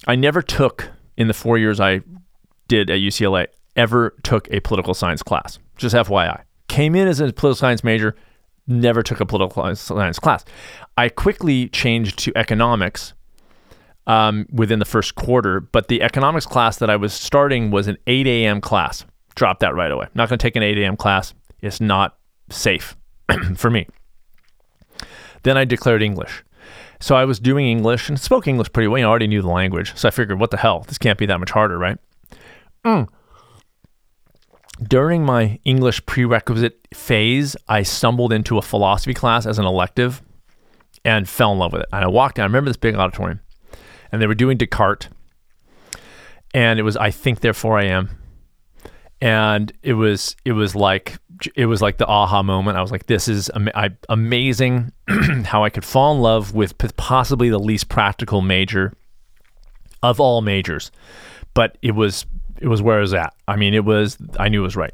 I 0.07 0.15
never 0.15 0.41
took, 0.41 0.89
in 1.17 1.27
the 1.27 1.33
four 1.33 1.57
years 1.57 1.79
I 1.79 2.01
did 2.67 2.89
at 2.89 2.99
UCLA, 2.99 3.47
ever 3.75 4.15
took 4.23 4.51
a 4.51 4.59
political 4.59 4.93
science 4.93 5.23
class. 5.23 5.59
Just 5.77 5.95
FYI. 5.95 6.43
Came 6.67 6.95
in 6.95 7.07
as 7.07 7.19
a 7.19 7.25
political 7.25 7.55
science 7.55 7.83
major, 7.83 8.15
never 8.67 9.03
took 9.03 9.19
a 9.19 9.25
political 9.25 9.75
science 9.75 10.19
class. 10.19 10.45
I 10.97 11.09
quickly 11.09 11.67
changed 11.69 12.19
to 12.19 12.31
economics 12.35 13.13
um, 14.07 14.47
within 14.51 14.79
the 14.79 14.85
first 14.85 15.15
quarter, 15.15 15.59
but 15.59 15.87
the 15.87 16.01
economics 16.01 16.45
class 16.45 16.77
that 16.77 16.89
I 16.89 16.95
was 16.95 17.13
starting 17.13 17.71
was 17.71 17.87
an 17.87 17.97
8 18.07 18.27
a.m. 18.27 18.61
class. 18.61 19.05
Drop 19.35 19.59
that 19.59 19.75
right 19.75 19.91
away. 19.91 20.07
Not 20.15 20.29
going 20.29 20.39
to 20.39 20.43
take 20.43 20.55
an 20.55 20.63
8 20.63 20.77
a.m. 20.79 20.97
class. 20.97 21.33
It's 21.61 21.79
not 21.79 22.17
safe 22.49 22.97
for 23.55 23.69
me. 23.69 23.87
Then 25.43 25.57
I 25.57 25.65
declared 25.65 26.03
English. 26.03 26.43
So 26.99 27.15
I 27.15 27.25
was 27.25 27.39
doing 27.39 27.67
English 27.67 28.09
and 28.09 28.19
spoke 28.19 28.47
English 28.47 28.71
pretty 28.73 28.87
well. 28.87 29.01
I 29.01 29.09
already 29.09 29.27
knew 29.27 29.41
the 29.41 29.49
language. 29.49 29.93
So 29.95 30.07
I 30.07 30.11
figured, 30.11 30.39
what 30.39 30.51
the 30.51 30.57
hell? 30.57 30.85
This 30.87 30.99
can't 30.99 31.17
be 31.17 31.25
that 31.25 31.39
much 31.39 31.51
harder, 31.51 31.77
right? 31.77 31.97
Mm. 32.85 33.07
During 34.87 35.25
my 35.25 35.59
English 35.63 36.05
prerequisite 36.05 36.87
phase, 36.93 37.55
I 37.67 37.83
stumbled 37.83 38.31
into 38.31 38.57
a 38.57 38.61
philosophy 38.61 39.13
class 39.13 39.45
as 39.45 39.59
an 39.59 39.65
elective 39.65 40.21
and 41.03 41.27
fell 41.27 41.51
in 41.53 41.59
love 41.59 41.73
with 41.73 41.81
it. 41.81 41.89
And 41.91 42.03
I 42.03 42.07
walked 42.07 42.37
in, 42.37 42.43
I 42.43 42.45
remember 42.45 42.69
this 42.69 42.77
big 42.77 42.95
auditorium, 42.95 43.41
and 44.11 44.21
they 44.21 44.27
were 44.27 44.35
doing 44.35 44.57
Descartes. 44.57 45.07
And 46.53 46.79
it 46.79 46.83
was, 46.83 46.97
I 46.97 47.11
think, 47.11 47.39
therefore 47.39 47.79
I 47.79 47.85
am. 47.85 48.09
And 49.21 49.71
it 49.83 49.93
was, 49.93 50.35
it 50.45 50.53
was 50.53 50.75
like 50.75 51.19
it 51.55 51.65
was 51.65 51.81
like 51.81 51.97
the 51.97 52.07
aha 52.07 52.43
moment. 52.43 52.77
I 52.77 52.81
was 52.81 52.91
like, 52.91 53.05
this 53.07 53.27
is 53.27 53.49
am- 53.55 53.69
I, 53.73 53.91
amazing 54.09 54.91
how 55.45 55.63
I 55.63 55.69
could 55.69 55.85
fall 55.85 56.13
in 56.13 56.21
love 56.21 56.53
with 56.53 56.77
possibly 56.97 57.49
the 57.49 57.59
least 57.59 57.89
practical 57.89 58.41
major 58.41 58.93
of 60.03 60.19
all 60.19 60.41
majors. 60.41 60.91
But 61.53 61.77
it 61.81 61.91
was 61.91 62.25
it 62.59 62.67
was 62.67 62.81
where 62.81 62.97
I 62.97 63.01
was 63.01 63.13
at. 63.13 63.33
I 63.47 63.55
mean, 63.55 63.73
it 63.73 63.85
was 63.85 64.17
I 64.39 64.49
knew 64.49 64.61
it 64.61 64.63
was 64.63 64.75
right. 64.75 64.93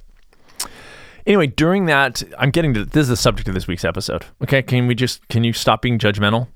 Anyway, 1.26 1.48
during 1.48 1.86
that, 1.88 2.24
I'm 2.40 2.52
getting 2.52 2.74
to 2.74 2.86
this 2.86 3.04
is 3.04 3.10
the 3.10 3.18
subject 3.18 3.48
of 3.48 3.54
this 3.54 3.68
week's 3.68 3.86
episode. 3.86 4.26
Okay, 4.44 4.62
can 4.62 4.88
we 4.88 4.96
just 4.96 5.28
can 5.28 5.44
you 5.44 5.54
stop 5.54 5.82
being 5.82 6.00
judgmental? 6.00 6.48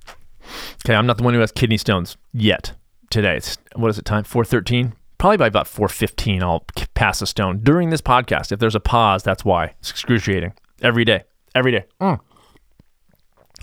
Okay, 0.86 0.96
I'm 0.96 1.06
not 1.06 1.18
the 1.18 1.24
one 1.24 1.34
who 1.34 1.40
has 1.40 1.52
kidney 1.52 1.78
stones 1.78 2.18
yet. 2.34 2.74
Today, 3.10 3.36
it's 3.36 3.58
what 3.76 3.90
is 3.90 4.00
it 4.00 4.06
time? 4.06 4.24
413 4.24 4.94
probably 5.22 5.38
by 5.38 5.48
about 5.48 5.68
415 5.68 6.44
i'll 6.44 6.66
pass 6.94 7.22
a 7.22 7.28
stone 7.28 7.60
during 7.64 7.92
this 7.92 8.02
podcast 8.02 8.52
if 8.52 8.60
there's 8.60 8.76
a 8.76 8.80
pause 8.80 9.24
that's 9.24 9.46
why 9.46 9.74
it's 9.80 9.92
excruciating 9.92 10.54
every 10.82 11.06
day 11.06 11.24
every 11.56 11.72
day 11.72 11.86
mm. 12.02 12.20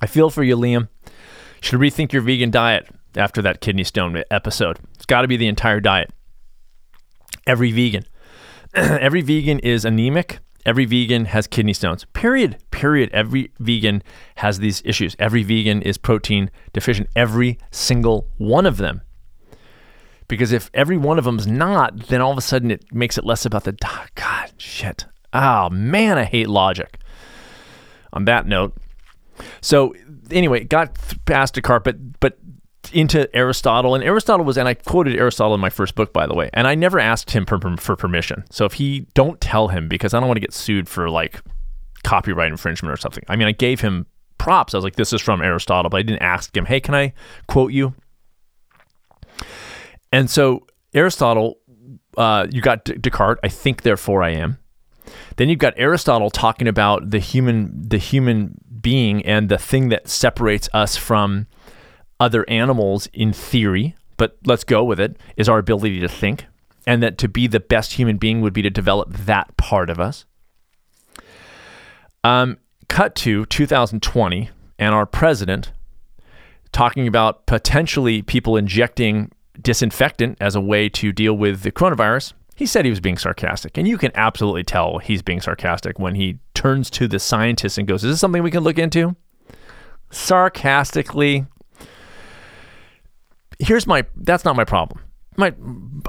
i 0.00 0.06
feel 0.06 0.30
for 0.30 0.42
you 0.42 0.56
liam 0.56 0.88
should 1.60 1.80
rethink 1.80 2.12
your 2.12 2.22
vegan 2.22 2.50
diet 2.50 2.88
after 3.16 3.42
that 3.42 3.60
kidney 3.60 3.84
stone 3.84 4.22
episode 4.30 4.78
it's 4.94 5.04
got 5.04 5.22
to 5.22 5.28
be 5.28 5.36
the 5.36 5.48
entire 5.48 5.80
diet 5.80 6.10
every 7.46 7.72
vegan 7.72 8.04
every 8.74 9.22
vegan 9.22 9.58
is 9.60 9.84
anemic. 9.84 10.40
Every 10.66 10.84
vegan 10.84 11.26
has 11.26 11.46
kidney 11.46 11.72
stones. 11.72 12.04
Period. 12.12 12.58
Period. 12.70 13.10
Every 13.12 13.52
vegan 13.58 14.02
has 14.36 14.58
these 14.58 14.82
issues. 14.84 15.16
Every 15.18 15.42
vegan 15.42 15.80
is 15.80 15.96
protein 15.96 16.50
deficient. 16.74 17.08
Every 17.16 17.58
single 17.70 18.28
one 18.36 18.66
of 18.66 18.76
them. 18.76 19.00
Because 20.28 20.52
if 20.52 20.70
every 20.74 20.96
one 20.96 21.18
of 21.18 21.24
them's 21.24 21.46
not, 21.46 22.08
then 22.08 22.20
all 22.20 22.32
of 22.32 22.38
a 22.38 22.42
sudden 22.42 22.70
it 22.70 22.92
makes 22.92 23.16
it 23.18 23.24
less 23.24 23.44
about 23.44 23.64
the 23.64 23.72
God 24.14 24.52
shit. 24.58 25.06
Oh 25.32 25.70
man, 25.70 26.18
I 26.18 26.24
hate 26.24 26.48
logic. 26.48 26.98
On 28.12 28.24
that 28.24 28.46
note, 28.46 28.74
so 29.60 29.94
anyway, 30.30 30.64
got 30.64 30.96
past 31.26 31.54
Descartes, 31.54 31.84
but 31.84 32.20
but 32.20 32.38
into 32.92 33.34
Aristotle, 33.36 33.94
and 33.94 34.02
Aristotle 34.02 34.46
was, 34.46 34.56
and 34.56 34.66
I 34.66 34.74
quoted 34.74 35.14
Aristotle 35.16 35.54
in 35.54 35.60
my 35.60 35.68
first 35.68 35.94
book, 35.94 36.12
by 36.12 36.26
the 36.26 36.34
way, 36.34 36.48
and 36.54 36.66
I 36.66 36.74
never 36.74 36.98
asked 36.98 37.30
him 37.30 37.44
for, 37.44 37.58
for 37.76 37.96
permission. 37.96 38.44
So 38.50 38.64
if 38.64 38.74
he 38.74 39.00
don't 39.12 39.40
tell 39.40 39.68
him 39.68 39.88
because 39.88 40.14
I 40.14 40.20
don't 40.20 40.28
want 40.28 40.36
to 40.36 40.40
get 40.40 40.54
sued 40.54 40.88
for 40.88 41.10
like 41.10 41.42
copyright 42.04 42.50
infringement 42.50 42.92
or 42.92 42.96
something. 42.96 43.24
I 43.28 43.36
mean, 43.36 43.48
I 43.48 43.52
gave 43.52 43.80
him 43.80 44.06
props. 44.38 44.72
I 44.72 44.78
was 44.78 44.84
like, 44.84 44.96
this 44.96 45.12
is 45.12 45.20
from 45.20 45.42
Aristotle, 45.42 45.90
but 45.90 45.98
I 45.98 46.02
didn't 46.02 46.22
ask 46.22 46.56
him, 46.56 46.64
hey, 46.64 46.80
can 46.80 46.94
I 46.94 47.12
quote 47.46 47.72
you? 47.72 47.94
And 50.12 50.30
so 50.30 50.66
Aristotle, 50.94 51.58
uh, 52.16 52.46
you 52.50 52.60
got 52.60 52.84
Descartes. 52.84 53.40
I 53.42 53.48
think, 53.48 53.82
therefore, 53.82 54.22
I 54.22 54.30
am. 54.30 54.58
Then 55.36 55.48
you've 55.48 55.58
got 55.58 55.74
Aristotle 55.76 56.30
talking 56.30 56.68
about 56.68 57.10
the 57.10 57.18
human, 57.18 57.88
the 57.88 57.98
human 57.98 58.58
being, 58.80 59.24
and 59.24 59.48
the 59.48 59.58
thing 59.58 59.88
that 59.90 60.08
separates 60.08 60.68
us 60.72 60.96
from 60.96 61.46
other 62.20 62.48
animals 62.48 63.08
in 63.12 63.32
theory, 63.32 63.94
but 64.16 64.36
let's 64.44 64.64
go 64.64 64.82
with 64.84 64.98
it, 64.98 65.16
is 65.36 65.48
our 65.48 65.58
ability 65.58 66.00
to 66.00 66.08
think. 66.08 66.46
And 66.86 67.02
that 67.02 67.18
to 67.18 67.28
be 67.28 67.46
the 67.46 67.60
best 67.60 67.94
human 67.94 68.16
being 68.16 68.40
would 68.40 68.54
be 68.54 68.62
to 68.62 68.70
develop 68.70 69.12
that 69.12 69.56
part 69.56 69.90
of 69.90 70.00
us. 70.00 70.24
Um, 72.24 72.58
cut 72.88 73.14
to 73.16 73.44
2020, 73.46 74.50
and 74.78 74.94
our 74.94 75.06
president 75.06 75.72
talking 76.72 77.06
about 77.06 77.46
potentially 77.46 78.22
people 78.22 78.56
injecting 78.56 79.30
disinfectant 79.60 80.38
as 80.40 80.54
a 80.54 80.60
way 80.60 80.88
to 80.88 81.12
deal 81.12 81.34
with 81.34 81.62
the 81.62 81.72
coronavirus. 81.72 82.32
He 82.54 82.66
said 82.66 82.84
he 82.84 82.90
was 82.90 83.00
being 83.00 83.18
sarcastic, 83.18 83.78
and 83.78 83.86
you 83.86 83.98
can 83.98 84.10
absolutely 84.14 84.64
tell 84.64 84.98
he's 84.98 85.22
being 85.22 85.40
sarcastic 85.40 85.98
when 85.98 86.16
he 86.16 86.40
turns 86.54 86.90
to 86.90 87.06
the 87.06 87.18
scientists 87.18 87.78
and 87.78 87.86
goes, 87.86 88.02
Is 88.02 88.14
this 88.14 88.20
something 88.20 88.42
we 88.42 88.50
can 88.50 88.64
look 88.64 88.78
into? 88.78 89.14
Sarcastically, 90.10 91.46
here's 93.58 93.86
my 93.86 94.04
that's 94.16 94.44
not 94.44 94.56
my 94.56 94.64
problem. 94.64 95.00
My 95.36 95.54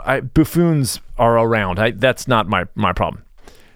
I, 0.03 0.21
buffoons 0.21 1.01
are 1.17 1.37
around. 1.37 1.79
I, 1.79 1.91
that's 1.91 2.27
not 2.27 2.47
my 2.47 2.65
my 2.75 2.93
problem. 2.93 3.23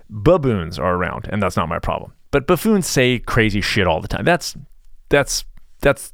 Baboons 0.10 0.80
are 0.80 0.96
around, 0.96 1.28
and 1.32 1.42
that's 1.42 1.58
not 1.58 1.70
my 1.70 1.80
problem. 1.80 2.14
But 2.32 2.48
buffoons 2.48 2.88
say 2.88 3.20
crazy 3.20 3.62
shit 3.62 3.86
all 3.86 4.02
the 4.02 4.08
time. 4.08 4.26
That's 4.26 4.56
that's 5.10 5.46
that's 5.82 6.14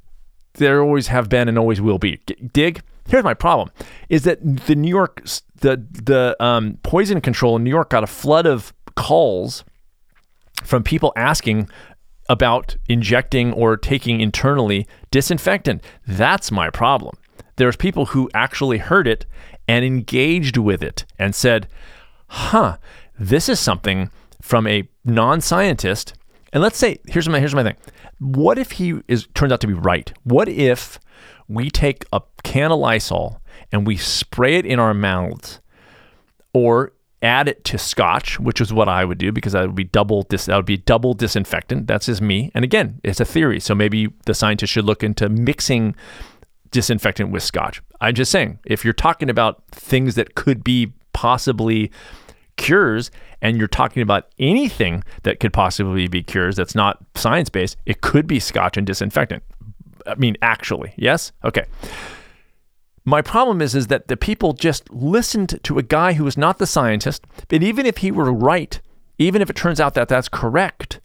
there 0.54 0.82
always 0.82 1.08
have 1.08 1.30
been 1.30 1.48
and 1.48 1.58
always 1.58 1.80
will 1.80 2.00
be. 2.00 2.18
Dig. 2.52 2.82
Here's 3.10 3.24
my 3.24 3.34
problem: 3.34 3.72
is 4.10 4.24
that 4.24 4.40
the 4.68 4.76
New 4.76 4.90
York 4.90 5.24
the 5.62 5.86
the 5.92 6.36
um, 6.40 6.78
poison 6.84 7.22
control 7.22 7.56
in 7.56 7.64
New 7.64 7.70
York 7.70 7.90
got 7.90 8.04
a 8.04 8.08
flood 8.08 8.46
of 8.46 8.74
calls 8.96 9.64
from 10.64 10.84
people 10.84 11.14
asking 11.16 11.70
about 12.30 12.78
injecting 12.88 13.52
or 13.54 13.76
taking 13.76 14.22
internally 14.22 14.88
disinfectant. 15.10 15.84
That's 16.06 16.52
my 16.52 16.70
problem 16.70 17.18
there's 17.60 17.76
people 17.76 18.08
who 18.08 18.30
actually 18.34 18.78
heard 18.78 19.06
it 19.06 19.26
and 19.68 19.86
engaged 19.86 20.58
with 20.58 20.82
it 20.82 21.06
and 21.20 21.36
said, 21.36 21.68
huh, 22.28 22.78
this 23.20 23.50
is 23.50 23.60
something 23.60 24.10
from 24.42 24.66
a 24.66 24.88
non 25.04 25.42
scientist. 25.42 26.14
And 26.54 26.64
let's 26.64 26.78
say, 26.78 27.00
here's 27.06 27.30
my, 27.30 27.40
here's 27.40 27.54
my 27.54 27.64
thing. 27.64 27.76
What 28.20 28.58
if 28.58 28.72
he 28.72 29.02
is 29.08 29.28
turns 29.36 29.52
out 29.52 29.60
to 29.62 29.68
be 29.68 29.74
right? 29.74 30.12
What 30.24 30.48
if 30.48 31.00
we 31.50 31.70
take 31.70 32.06
a 32.14 32.22
can 32.44 32.72
of 32.72 32.80
Lysol 32.80 33.42
and 33.72 33.86
we 33.86 33.98
spray 33.98 34.56
it 34.56 34.66
in 34.66 34.80
our 34.80 34.94
mouths 34.94 35.60
or 36.54 36.94
add 37.22 37.50
it 37.50 37.64
to 37.66 37.78
scotch, 37.78 38.40
which 38.40 38.62
is 38.62 38.72
what 38.72 38.88
I 38.88 39.04
would 39.04 39.18
do 39.18 39.32
because 39.32 39.54
that 39.54 39.66
would 39.66 39.76
be 39.76 39.84
double 39.84 40.24
dis- 40.24 40.46
that 40.46 40.56
would 40.56 40.66
be 40.66 40.78
double 40.78 41.14
disinfectant. 41.14 41.88
That's 41.88 42.06
just 42.06 42.22
me. 42.22 42.52
And 42.54 42.64
again, 42.64 43.02
it's 43.04 43.20
a 43.20 43.26
theory. 43.26 43.60
So 43.60 43.76
maybe 43.76 44.08
the 44.26 44.34
scientists 44.34 44.70
should 44.70 44.86
look 44.86 45.04
into 45.04 45.28
mixing 45.28 45.96
disinfectant 46.72 47.32
with 47.32 47.44
scotch. 47.44 47.82
I'm 48.00 48.14
just 48.14 48.32
saying, 48.32 48.60
if 48.66 48.86
you're 48.86 48.94
talking 48.94 49.30
about 49.30 49.64
things 49.72 50.16
that 50.16 50.36
could 50.36 50.64
be 50.64 50.94
possibly 51.14 51.92
cures 52.56 53.10
and 53.42 53.58
you're 53.58 53.68
talking 53.68 54.02
about 54.02 54.28
anything 54.38 55.04
that 55.24 55.40
could 55.40 55.52
possibly 55.52 56.08
be 56.08 56.22
cures 56.22 56.56
that's 56.56 56.76
not 56.76 57.00
science 57.16 57.50
based, 57.50 57.76
it 57.86 58.02
could 58.02 58.28
be 58.28 58.40
scotch 58.40 58.78
and 58.78 58.86
disinfectant. 58.86 59.44
I 60.08 60.16
mean, 60.16 60.36
actually, 60.42 60.94
yes? 60.98 61.32
Okay. 61.44 61.66
My 63.06 63.22
problem 63.22 63.62
is, 63.62 63.76
is 63.76 63.88
that 63.88 64.08
the 64.08 64.18
people 64.18 64.54
just 64.54 64.90
listened 64.92 65.60
to 65.64 65.80
a 65.80 65.84
guy 65.84 66.14
who 66.14 66.24
was 66.24 66.38
not 66.38 66.60
the 66.60 66.68
scientist, 66.68 67.26
but 67.48 67.64
even 67.64 67.86
if 67.86 67.98
he 67.98 68.12
were 68.12 68.32
right, 68.32 68.80
even 69.18 69.42
if 69.42 69.50
it 69.50 69.56
turns 69.56 69.80
out 69.80 69.94
that 69.96 70.10
that's 70.10 70.30
correct, 70.30 71.00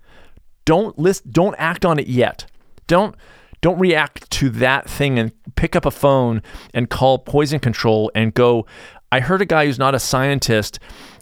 don't 0.65 0.99
list, 0.99 1.31
don't 1.31 1.55
act 1.59 1.85
on 1.85 1.99
it 1.99 2.07
yet. 2.07 2.47
Don't 2.87 3.15
don't 3.61 3.79
react 3.79 4.31
to 4.31 4.51
that 4.51 4.91
thing 4.91 5.19
and 5.19 5.33
pick 5.55 5.75
up 5.75 5.87
a 5.87 5.91
phone 5.91 6.43
and 6.75 6.91
call 6.91 7.19
poison 7.19 7.59
control 7.59 8.11
and 8.15 8.35
go, 8.35 8.67
I 9.11 9.21
heard 9.21 9.41
a 9.41 9.47
guy 9.47 9.65
who's 9.65 9.79
not 9.79 9.95
a 9.95 9.99
scientist. 9.99 10.79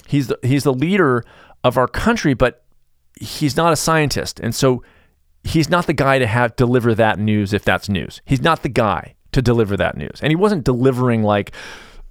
He's 0.09 0.27
the, 0.27 0.37
he's 0.43 0.65
the 0.65 0.73
leader 0.75 1.25
of 1.63 1.79
our 1.79 1.87
country, 1.87 2.35
but 2.35 2.65
he's 3.21 3.57
not 3.57 3.73
a 3.73 3.77
scientist. 3.77 4.41
And 4.41 4.57
so 4.57 4.83
he's 5.45 5.69
not 5.69 5.87
the 5.87 5.93
guy 5.93 6.19
to 6.19 6.27
have 6.27 6.57
deliver 6.57 6.95
that 6.95 7.19
news 7.19 7.53
if 7.53 7.65
that's 7.65 7.89
news. 7.89 8.21
He's 8.25 8.43
not 8.43 8.63
the 8.63 8.69
guy 8.69 9.15
to 9.33 9.43
deliver 9.43 9.77
that 9.77 9.97
news. 9.97 10.21
And 10.23 10.31
he 10.31 10.37
wasn't 10.37 10.65
delivering 10.65 11.23
like 11.23 11.53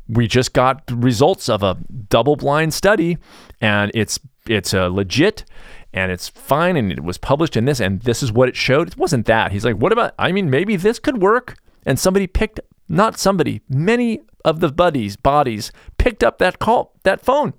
we 0.08 0.28
just 0.28 0.54
got 0.54 0.84
results 0.92 1.48
of 1.48 1.64
a 1.64 1.78
double 2.10 2.36
blind 2.36 2.74
study 2.74 3.18
and 3.62 3.92
it's 3.94 4.20
it's 4.48 4.74
a 4.74 4.90
legit 4.90 5.46
and 5.94 6.12
it's 6.12 6.30
fine 6.30 6.76
and 6.76 6.92
it 6.92 7.04
was 7.04 7.18
published 7.18 7.56
in 7.56 7.66
this 7.66 7.80
and 7.80 8.02
this 8.02 8.24
is 8.24 8.32
what 8.32 8.50
it 8.50 8.56
showed. 8.56 8.90
It 8.90 8.98
wasn't 8.98 9.26
that. 9.28 9.52
He's 9.52 9.66
like, 9.66 9.76
what 9.76 9.92
about, 9.92 10.14
I 10.18 10.32
mean, 10.32 10.50
maybe 10.50 10.76
this 10.76 11.00
could 11.00 11.22
work. 11.22 11.58
And 11.86 12.00
somebody 12.00 12.28
picked, 12.28 12.60
not 12.88 13.20
somebody, 13.20 13.62
many 13.70 14.22
of 14.46 14.60
the 14.60 14.72
buddies, 14.72 15.16
bodies 15.16 15.72
picked 15.98 16.24
up 16.24 16.38
that 16.40 16.60
call, 16.60 16.94
that 17.04 17.22
phone. 17.22 17.54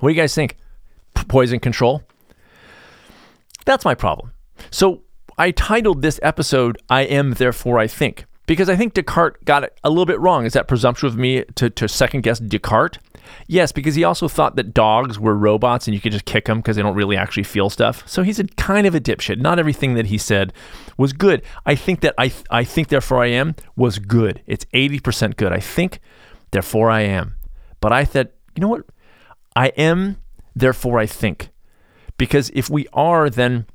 What 0.00 0.08
do 0.08 0.14
you 0.14 0.20
guys 0.20 0.34
think? 0.34 0.56
Poison 1.28 1.60
control? 1.60 2.02
That's 3.68 3.84
my 3.84 3.94
problem. 3.94 4.32
So 4.70 5.02
I 5.36 5.50
titled 5.50 6.00
this 6.00 6.18
episode, 6.22 6.78
I 6.88 7.02
Am, 7.02 7.32
Therefore 7.32 7.78
I 7.78 7.86
Think, 7.86 8.24
because 8.46 8.70
I 8.70 8.76
think 8.76 8.94
Descartes 8.94 9.44
got 9.44 9.62
it 9.62 9.78
a 9.84 9.90
little 9.90 10.06
bit 10.06 10.18
wrong. 10.20 10.46
Is 10.46 10.54
that 10.54 10.68
presumptuous 10.68 11.12
of 11.12 11.18
me 11.18 11.44
to, 11.56 11.68
to 11.68 11.86
second 11.86 12.22
guess 12.22 12.40
Descartes? 12.40 12.98
Yes, 13.46 13.70
because 13.70 13.94
he 13.94 14.04
also 14.04 14.26
thought 14.26 14.56
that 14.56 14.72
dogs 14.72 15.18
were 15.18 15.34
robots 15.34 15.86
and 15.86 15.94
you 15.94 16.00
could 16.00 16.12
just 16.12 16.24
kick 16.24 16.46
them 16.46 16.60
because 16.60 16.76
they 16.76 16.82
don't 16.82 16.94
really 16.94 17.14
actually 17.14 17.42
feel 17.42 17.68
stuff. 17.68 18.08
So 18.08 18.22
he's 18.22 18.38
a 18.38 18.44
kind 18.44 18.86
of 18.86 18.94
a 18.94 19.00
dipshit. 19.02 19.38
Not 19.38 19.58
everything 19.58 19.92
that 19.96 20.06
he 20.06 20.16
said 20.16 20.54
was 20.96 21.12
good. 21.12 21.42
I 21.66 21.74
think 21.74 22.00
that 22.00 22.14
I 22.16 22.32
I 22.50 22.64
think 22.64 22.88
therefore 22.88 23.22
I 23.22 23.26
am 23.26 23.54
was 23.76 23.98
good. 23.98 24.40
It's 24.46 24.64
80% 24.72 25.36
good. 25.36 25.52
I 25.52 25.60
think 25.60 26.00
therefore 26.52 26.90
I 26.90 27.02
am. 27.02 27.36
But 27.82 27.92
I 27.92 28.06
thought, 28.06 28.28
you 28.56 28.62
know 28.62 28.68
what? 28.68 28.86
I 29.54 29.66
am 29.76 30.16
therefore 30.56 30.98
I 30.98 31.04
think. 31.04 31.50
Because 32.18 32.50
if 32.50 32.68
we 32.68 32.86
are 32.92 33.30
then 33.30 33.66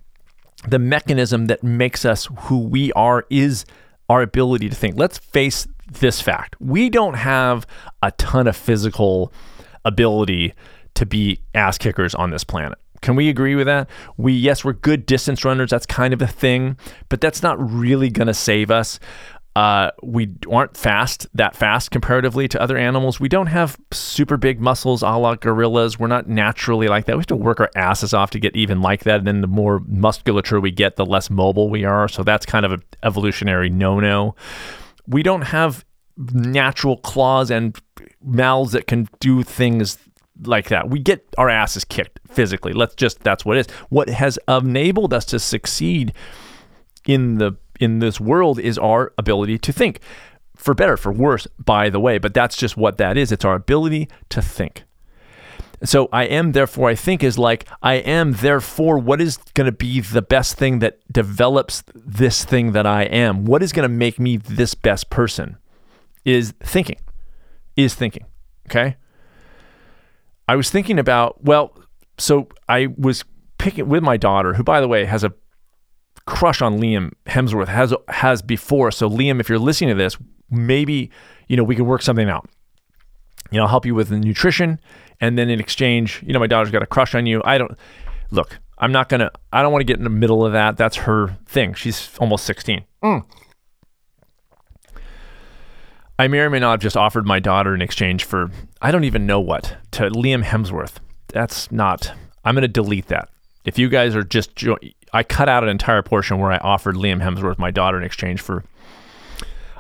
the 0.68 0.80
mechanism 0.80 1.48
that 1.48 1.64
makes 1.64 2.06
us 2.06 2.28
who 2.42 2.60
we 2.60 2.92
are 2.94 3.26
is 3.30 3.66
our 4.10 4.22
ability 4.22 4.70
to 4.70 4.76
think. 4.76 4.98
Let's 4.98 5.18
face 5.18 5.68
this 5.92 6.22
fact. 6.22 6.56
We 6.60 6.90
don't 6.90 7.16
have 7.16 7.66
a 8.02 8.12
ton 8.12 8.48
of 8.48 8.56
physical 8.56 9.34
ability 9.86 10.54
to 10.96 11.06
be 11.06 11.40
ass 11.54 11.78
kickers 11.78 12.16
on 12.16 12.30
this 12.30 12.44
planet. 12.44 12.78
Can 13.02 13.18
we 13.18 13.28
agree 13.28 13.56
with 13.56 13.68
that? 13.68 13.90
We 14.16 14.32
yes, 14.32 14.64
we're 14.64 14.74
good 14.74 15.06
distance 15.06 15.44
runners. 15.44 15.72
That's 15.72 15.86
kind 15.86 16.14
of 16.14 16.22
a 16.22 16.28
thing, 16.28 16.78
but 17.10 17.20
that's 17.20 17.44
not 17.44 17.60
really 17.60 18.10
going 18.10 18.28
to 18.28 18.34
save 18.34 18.72
us. 18.72 18.98
Uh, 19.56 19.92
we 20.02 20.34
aren't 20.52 20.76
fast 20.76 21.28
that 21.36 21.56
fast 21.56 21.92
comparatively 21.92 22.48
to 22.48 22.60
other 22.60 22.76
animals. 22.76 23.20
We 23.20 23.30
don't 23.30 23.48
have 23.48 23.78
super 23.92 24.36
big 24.36 24.60
muscles 24.60 25.04
a 25.04 25.12
la 25.12 25.36
gorillas. 25.36 26.00
We're 26.00 26.08
not 26.08 26.28
naturally 26.28 26.88
like 26.88 27.06
that. 27.06 27.16
We 27.16 27.20
have 27.20 27.28
to 27.28 27.36
work 27.36 27.60
our 27.60 27.70
asses 27.76 28.16
off 28.16 28.32
to 28.32 28.40
get 28.40 28.56
even 28.56 28.82
like 28.82 29.04
that. 29.04 29.20
And 29.20 29.28
then 29.28 29.42
the 29.42 29.48
more 29.48 29.80
musculature 29.86 30.60
we 30.60 30.72
get, 30.72 30.96
the 30.96 31.06
less 31.06 31.30
mobile 31.30 31.70
we 31.70 31.86
are. 31.86 32.08
So 32.08 32.24
that's 32.24 32.48
kind 32.48 32.66
of 32.66 32.72
an 32.72 32.84
evolutionary 33.04 33.70
no 33.70 34.00
no 34.00 34.36
we 35.08 35.24
don't 35.24 35.42
have 35.42 35.86
natural 36.18 36.98
claws 36.98 37.50
and 37.52 37.78
mouths 38.22 38.72
that 38.74 38.88
can 38.88 39.08
do 39.20 39.44
things 39.44 39.98
like 40.44 40.70
that. 40.70 40.90
We 40.90 41.00
get 41.00 41.26
our 41.38 41.50
asses 41.50 41.84
kicked 41.84 42.20
physically. 42.28 42.74
Let's 42.74 42.96
just 42.96 43.20
that's 43.22 43.46
what 43.46 43.58
it 43.58 43.68
is. 43.68 43.76
What 43.90 44.10
has 44.10 44.40
enabled 44.48 45.14
us 45.14 45.26
to 45.26 45.40
succeed 45.40 46.14
in 47.06 47.38
the 47.38 47.58
in 47.84 48.00
this 48.00 48.20
world 48.20 48.60
is 48.60 48.78
our 48.78 49.14
ability 49.18 49.58
to 49.60 49.74
think. 49.74 50.00
For 50.56 50.74
better, 50.74 50.98
for 50.98 51.12
worse, 51.12 51.48
by 51.58 51.90
the 51.90 52.00
way, 52.00 52.18
but 52.18 52.34
that's 52.34 52.56
just 52.56 52.78
what 52.78 52.98
that 52.98 53.18
is. 53.18 53.32
It's 53.32 53.44
our 53.44 53.56
ability 53.56 54.08
to 54.30 54.42
think. 54.42 54.84
So 55.84 56.08
I 56.14 56.24
am, 56.24 56.54
therefore, 56.54 56.90
I 56.90 56.96
think 56.96 57.24
is 57.24 57.38
like, 57.38 57.68
I 57.82 57.96
am, 57.96 58.34
therefore, 58.34 58.98
what 59.00 59.20
is 59.20 59.38
going 59.54 59.66
to 59.66 59.74
be 59.74 60.00
the 60.00 60.22
best 60.22 60.56
thing 60.56 60.80
that 60.80 61.00
develops 61.12 61.84
this 61.94 62.46
thing 62.46 62.72
that 62.72 62.86
I 62.86 63.04
am? 63.04 63.44
What 63.44 63.62
is 63.62 63.74
going 63.74 63.84
to 63.84 63.94
make 63.94 64.18
me 64.18 64.38
this 64.38 64.76
best 64.76 65.10
person? 65.10 65.58
Is 66.24 66.54
thinking, 66.64 67.00
is 67.76 67.96
thinking. 67.96 68.26
Okay. 68.70 68.96
I 70.48 70.56
was 70.56 70.70
thinking 70.70 71.00
about, 71.00 71.44
well, 71.44 71.78
so 72.18 72.48
I 72.70 72.88
was 72.98 73.26
picking 73.58 73.90
with 73.90 74.04
my 74.04 74.16
daughter, 74.16 74.54
who, 74.54 74.64
by 74.64 74.80
the 74.80 74.88
way, 74.88 75.04
has 75.04 75.26
a 75.26 75.34
crush 76.26 76.62
on 76.62 76.80
Liam 76.80 77.12
Hemsworth, 77.26 77.68
has, 77.68 77.94
has 78.10 78.42
before. 78.42 78.92
So, 78.92 79.10
Liam, 79.10 79.40
if 79.40 79.50
you're 79.50 79.60
listening 79.60 79.90
to 79.90 79.96
this, 79.96 80.18
maybe, 80.50 81.12
you 81.48 81.58
know, 81.58 81.64
we 81.64 81.76
could 81.76 81.86
work 81.86 82.02
something 82.02 82.30
out. 82.30 82.50
You 83.52 83.58
know, 83.58 83.64
I'll 83.64 83.70
help 83.70 83.86
you 83.86 83.94
with 83.94 84.10
the 84.10 84.18
nutrition 84.18 84.80
and 85.24 85.38
then 85.38 85.50
in 85.50 85.60
exchange, 85.60 86.22
you 86.26 86.34
know, 86.34 86.40
my 86.40 86.48
daughter's 86.48 86.72
got 86.72 86.84
a 86.84 86.86
crush 86.86 87.16
on 87.16 87.26
you. 87.26 87.42
I 87.46 87.58
don't 87.58 87.72
look. 88.30 88.60
I'm 88.78 88.92
not 88.92 89.08
gonna. 89.08 89.32
I 89.54 89.62
don't 89.62 89.72
want 89.72 89.80
to 89.80 89.86
get 89.86 89.98
in 89.98 90.04
the 90.04 90.10
middle 90.10 90.46
of 90.46 90.52
that. 90.52 90.76
That's 90.76 90.98
her 90.98 91.38
thing. 91.46 91.74
She's 91.74 92.10
almost 92.20 92.44
16. 92.46 92.84
Mm. 93.02 93.26
I 96.20 96.28
may 96.28 96.40
or 96.40 96.50
may 96.50 96.60
not 96.60 96.72
have 96.72 96.80
just 96.82 96.98
offered 96.98 97.26
my 97.26 97.40
daughter 97.40 97.74
in 97.74 97.82
exchange 97.82 98.26
for 98.26 98.52
I 98.82 98.92
don't 98.92 99.06
even 99.06 99.26
know 99.26 99.40
what 99.40 99.78
to 99.92 100.10
Liam 100.10 100.44
Hemsworth. 100.44 100.96
That's 101.30 101.72
not. 101.72 102.12
I'm 102.44 102.56
gonna 102.56 102.68
delete 102.68 103.08
that. 103.08 103.30
If 103.66 103.80
you 103.80 103.90
guys 103.90 104.16
are 104.16 104.24
just, 104.24 104.64
I 105.14 105.24
cut 105.24 105.50
out 105.50 105.64
an 105.64 105.70
entire 105.70 106.02
portion 106.02 106.40
where 106.40 106.52
I 106.52 106.58
offered 106.58 106.96
Liam 106.96 107.22
Hemsworth 107.22 107.58
my 107.58 107.72
daughter 107.72 107.98
in 107.98 108.04
exchange 108.04 108.42
for. 108.42 108.64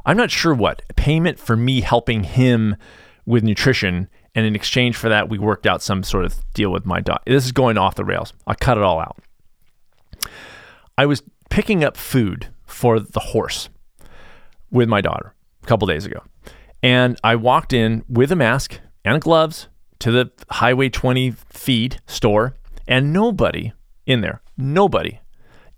I'm 0.05 0.17
not 0.17 0.31
sure 0.31 0.53
what 0.53 0.81
payment 0.95 1.39
for 1.39 1.55
me 1.55 1.81
helping 1.81 2.23
him 2.23 2.75
with 3.25 3.43
nutrition 3.43 4.09
and 4.35 4.45
in 4.45 4.55
exchange 4.55 4.95
for 4.95 5.09
that, 5.09 5.29
we 5.29 5.37
worked 5.37 5.67
out 5.67 5.81
some 5.81 6.03
sort 6.03 6.25
of 6.25 6.35
deal 6.53 6.71
with 6.71 6.85
my 6.85 7.01
daughter. 7.01 7.21
This 7.25 7.45
is 7.45 7.51
going 7.51 7.77
off 7.77 7.95
the 7.95 8.05
rails. 8.05 8.33
I 8.47 8.55
cut 8.55 8.77
it 8.77 8.83
all 8.83 8.99
out. 8.99 9.17
I 10.97 11.05
was 11.05 11.21
picking 11.49 11.83
up 11.83 11.97
food 11.97 12.47
for 12.65 12.99
the 12.99 13.19
horse 13.19 13.69
with 14.71 14.89
my 14.89 15.01
daughter 15.01 15.35
a 15.61 15.67
couple 15.67 15.87
days 15.87 16.05
ago. 16.05 16.23
And 16.81 17.19
I 17.23 17.35
walked 17.35 17.73
in 17.73 18.03
with 18.09 18.31
a 18.31 18.35
mask 18.35 18.79
and 19.05 19.21
gloves 19.21 19.67
to 19.99 20.11
the 20.11 20.31
Highway 20.49 20.89
20 20.89 21.31
feed 21.49 22.01
store, 22.07 22.55
and 22.87 23.13
nobody 23.13 23.73
in 24.05 24.21
there, 24.21 24.41
nobody 24.57 25.19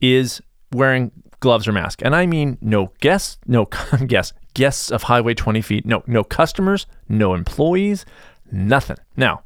is 0.02 0.42
wearing 0.72 1.12
gloves 1.40 1.68
or 1.68 1.72
mask. 1.72 2.02
And 2.04 2.16
I 2.16 2.26
mean 2.26 2.58
no 2.62 2.92
guests, 3.02 3.38
no 3.46 3.66
guests, 4.08 4.34
guests 4.54 4.92
of 4.92 5.04
Highway 5.04 5.34
20 5.34 5.62
feed, 5.62 5.86
no 5.86 6.04
no 6.08 6.24
customers, 6.24 6.86
no 7.08 7.34
employees, 7.34 8.06
Nothing. 8.52 8.98
Now, 9.18 9.44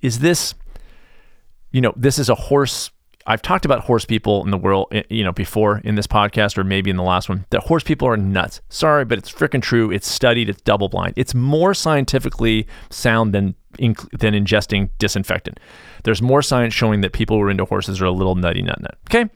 is 0.00 0.20
this, 0.20 0.54
you 1.72 1.80
know, 1.80 1.92
this 1.96 2.18
is 2.18 2.28
a 2.28 2.34
horse. 2.34 2.90
I've 3.26 3.42
talked 3.42 3.64
about 3.64 3.80
horse 3.80 4.04
people 4.04 4.44
in 4.44 4.50
the 4.50 4.56
world, 4.56 4.88
eh, 4.92 5.02
you 5.10 5.24
know, 5.24 5.32
before 5.32 5.78
in 5.78 5.96
this 5.96 6.06
podcast 6.06 6.56
or 6.56 6.64
maybe 6.64 6.90
in 6.90 6.96
the 6.96 7.02
last 7.02 7.28
one. 7.28 7.44
That 7.50 7.62
horse 7.62 7.82
people 7.82 8.06
are 8.06 8.16
nuts. 8.16 8.60
Sorry, 8.68 9.04
but 9.04 9.18
it's 9.18 9.32
freaking 9.32 9.62
true. 9.62 9.90
It's 9.90 10.06
studied. 10.06 10.48
It's 10.48 10.60
double 10.62 10.88
blind. 10.88 11.14
It's 11.16 11.34
more 11.34 11.74
scientifically 11.74 12.68
sound 12.90 13.34
than 13.34 13.56
than 13.76 14.34
ingesting 14.34 14.90
disinfectant. 14.98 15.58
There's 16.04 16.22
more 16.22 16.42
science 16.42 16.74
showing 16.74 17.00
that 17.02 17.12
people 17.12 17.36
who 17.36 17.42
are 17.42 17.50
into 17.50 17.64
horses 17.64 18.00
are 18.00 18.06
a 18.06 18.10
little 18.10 18.34
nutty 18.34 18.62
nut 18.62 18.80
nut. 18.80 18.98
Okay, 19.08 19.30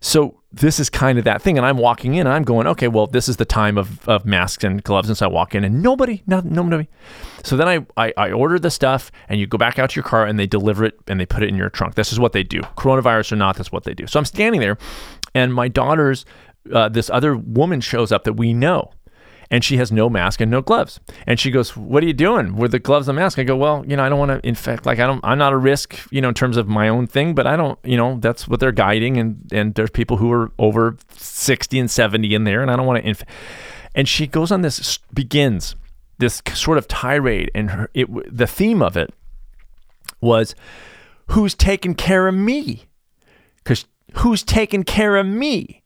so 0.00 0.40
this 0.52 0.80
is 0.80 0.90
kind 0.90 1.18
of 1.18 1.24
that 1.24 1.42
thing. 1.42 1.56
And 1.56 1.66
I'm 1.66 1.76
walking 1.76 2.14
in 2.14 2.26
and 2.26 2.34
I'm 2.34 2.42
going, 2.42 2.66
okay, 2.66 2.88
well, 2.88 3.06
this 3.06 3.28
is 3.28 3.36
the 3.36 3.44
time 3.44 3.78
of, 3.78 4.08
of 4.08 4.24
masks 4.24 4.64
and 4.64 4.82
gloves. 4.82 5.08
And 5.08 5.16
so 5.16 5.26
I 5.26 5.28
walk 5.28 5.54
in 5.54 5.62
and 5.62 5.82
nobody, 5.82 6.22
not, 6.26 6.44
nobody. 6.44 6.88
So 7.44 7.56
then 7.56 7.68
I, 7.68 7.86
I, 7.96 8.12
I 8.16 8.32
order 8.32 8.58
the 8.58 8.70
stuff 8.70 9.12
and 9.28 9.38
you 9.38 9.46
go 9.46 9.58
back 9.58 9.78
out 9.78 9.90
to 9.90 9.96
your 9.96 10.04
car 10.04 10.26
and 10.26 10.38
they 10.38 10.46
deliver 10.46 10.84
it 10.84 10.98
and 11.06 11.20
they 11.20 11.26
put 11.26 11.42
it 11.42 11.48
in 11.48 11.54
your 11.54 11.70
trunk. 11.70 11.94
This 11.94 12.12
is 12.12 12.18
what 12.18 12.32
they 12.32 12.42
do. 12.42 12.60
Coronavirus 12.76 13.32
or 13.32 13.36
not, 13.36 13.56
that's 13.56 13.70
what 13.70 13.84
they 13.84 13.94
do. 13.94 14.06
So 14.06 14.18
I'm 14.18 14.24
standing 14.24 14.60
there 14.60 14.76
and 15.34 15.54
my 15.54 15.68
daughter's, 15.68 16.24
uh, 16.72 16.88
this 16.88 17.08
other 17.10 17.36
woman 17.36 17.80
shows 17.80 18.10
up 18.10 18.24
that 18.24 18.34
we 18.34 18.52
know 18.52 18.92
and 19.50 19.64
she 19.64 19.76
has 19.78 19.90
no 19.90 20.08
mask 20.08 20.40
and 20.40 20.50
no 20.50 20.62
gloves. 20.62 21.00
And 21.26 21.40
she 21.40 21.50
goes, 21.50 21.76
"What 21.76 22.02
are 22.02 22.06
you 22.06 22.12
doing 22.12 22.56
with 22.56 22.70
the 22.70 22.78
gloves 22.78 23.08
and 23.08 23.16
mask?" 23.16 23.38
I 23.38 23.42
go, 23.42 23.56
"Well, 23.56 23.84
you 23.86 23.96
know, 23.96 24.04
I 24.04 24.08
don't 24.08 24.18
want 24.18 24.30
to 24.30 24.48
infect. 24.48 24.86
Like, 24.86 24.98
I 24.98 25.06
don't. 25.06 25.20
I'm 25.24 25.38
not 25.38 25.52
a 25.52 25.56
risk, 25.56 25.98
you 26.10 26.20
know, 26.20 26.28
in 26.28 26.34
terms 26.34 26.56
of 26.56 26.68
my 26.68 26.88
own 26.88 27.06
thing. 27.06 27.34
But 27.34 27.46
I 27.46 27.56
don't. 27.56 27.78
You 27.84 27.96
know, 27.96 28.18
that's 28.20 28.46
what 28.46 28.60
they're 28.60 28.72
guiding. 28.72 29.16
And 29.16 29.50
and 29.52 29.74
there's 29.74 29.90
people 29.90 30.18
who 30.18 30.30
are 30.32 30.52
over 30.58 30.96
60 31.16 31.78
and 31.78 31.90
70 31.90 32.34
in 32.34 32.44
there, 32.44 32.62
and 32.62 32.70
I 32.70 32.76
don't 32.76 32.86
want 32.86 33.02
to 33.02 33.08
infect." 33.08 33.30
And 33.94 34.08
she 34.08 34.26
goes 34.26 34.52
on 34.52 34.62
this 34.62 34.98
begins 35.12 35.74
this 36.18 36.42
sort 36.54 36.78
of 36.78 36.86
tirade, 36.86 37.50
and 37.54 37.70
her 37.70 37.90
it 37.94 38.08
the 38.34 38.46
theme 38.46 38.82
of 38.82 38.96
it 38.96 39.12
was, 40.20 40.54
"Who's 41.28 41.54
taking 41.54 41.94
care 41.94 42.28
of 42.28 42.34
me?" 42.34 42.84
Because 43.56 43.86
who's 44.14 44.42
taking 44.42 44.84
care 44.84 45.16
of 45.16 45.26
me? 45.26 45.79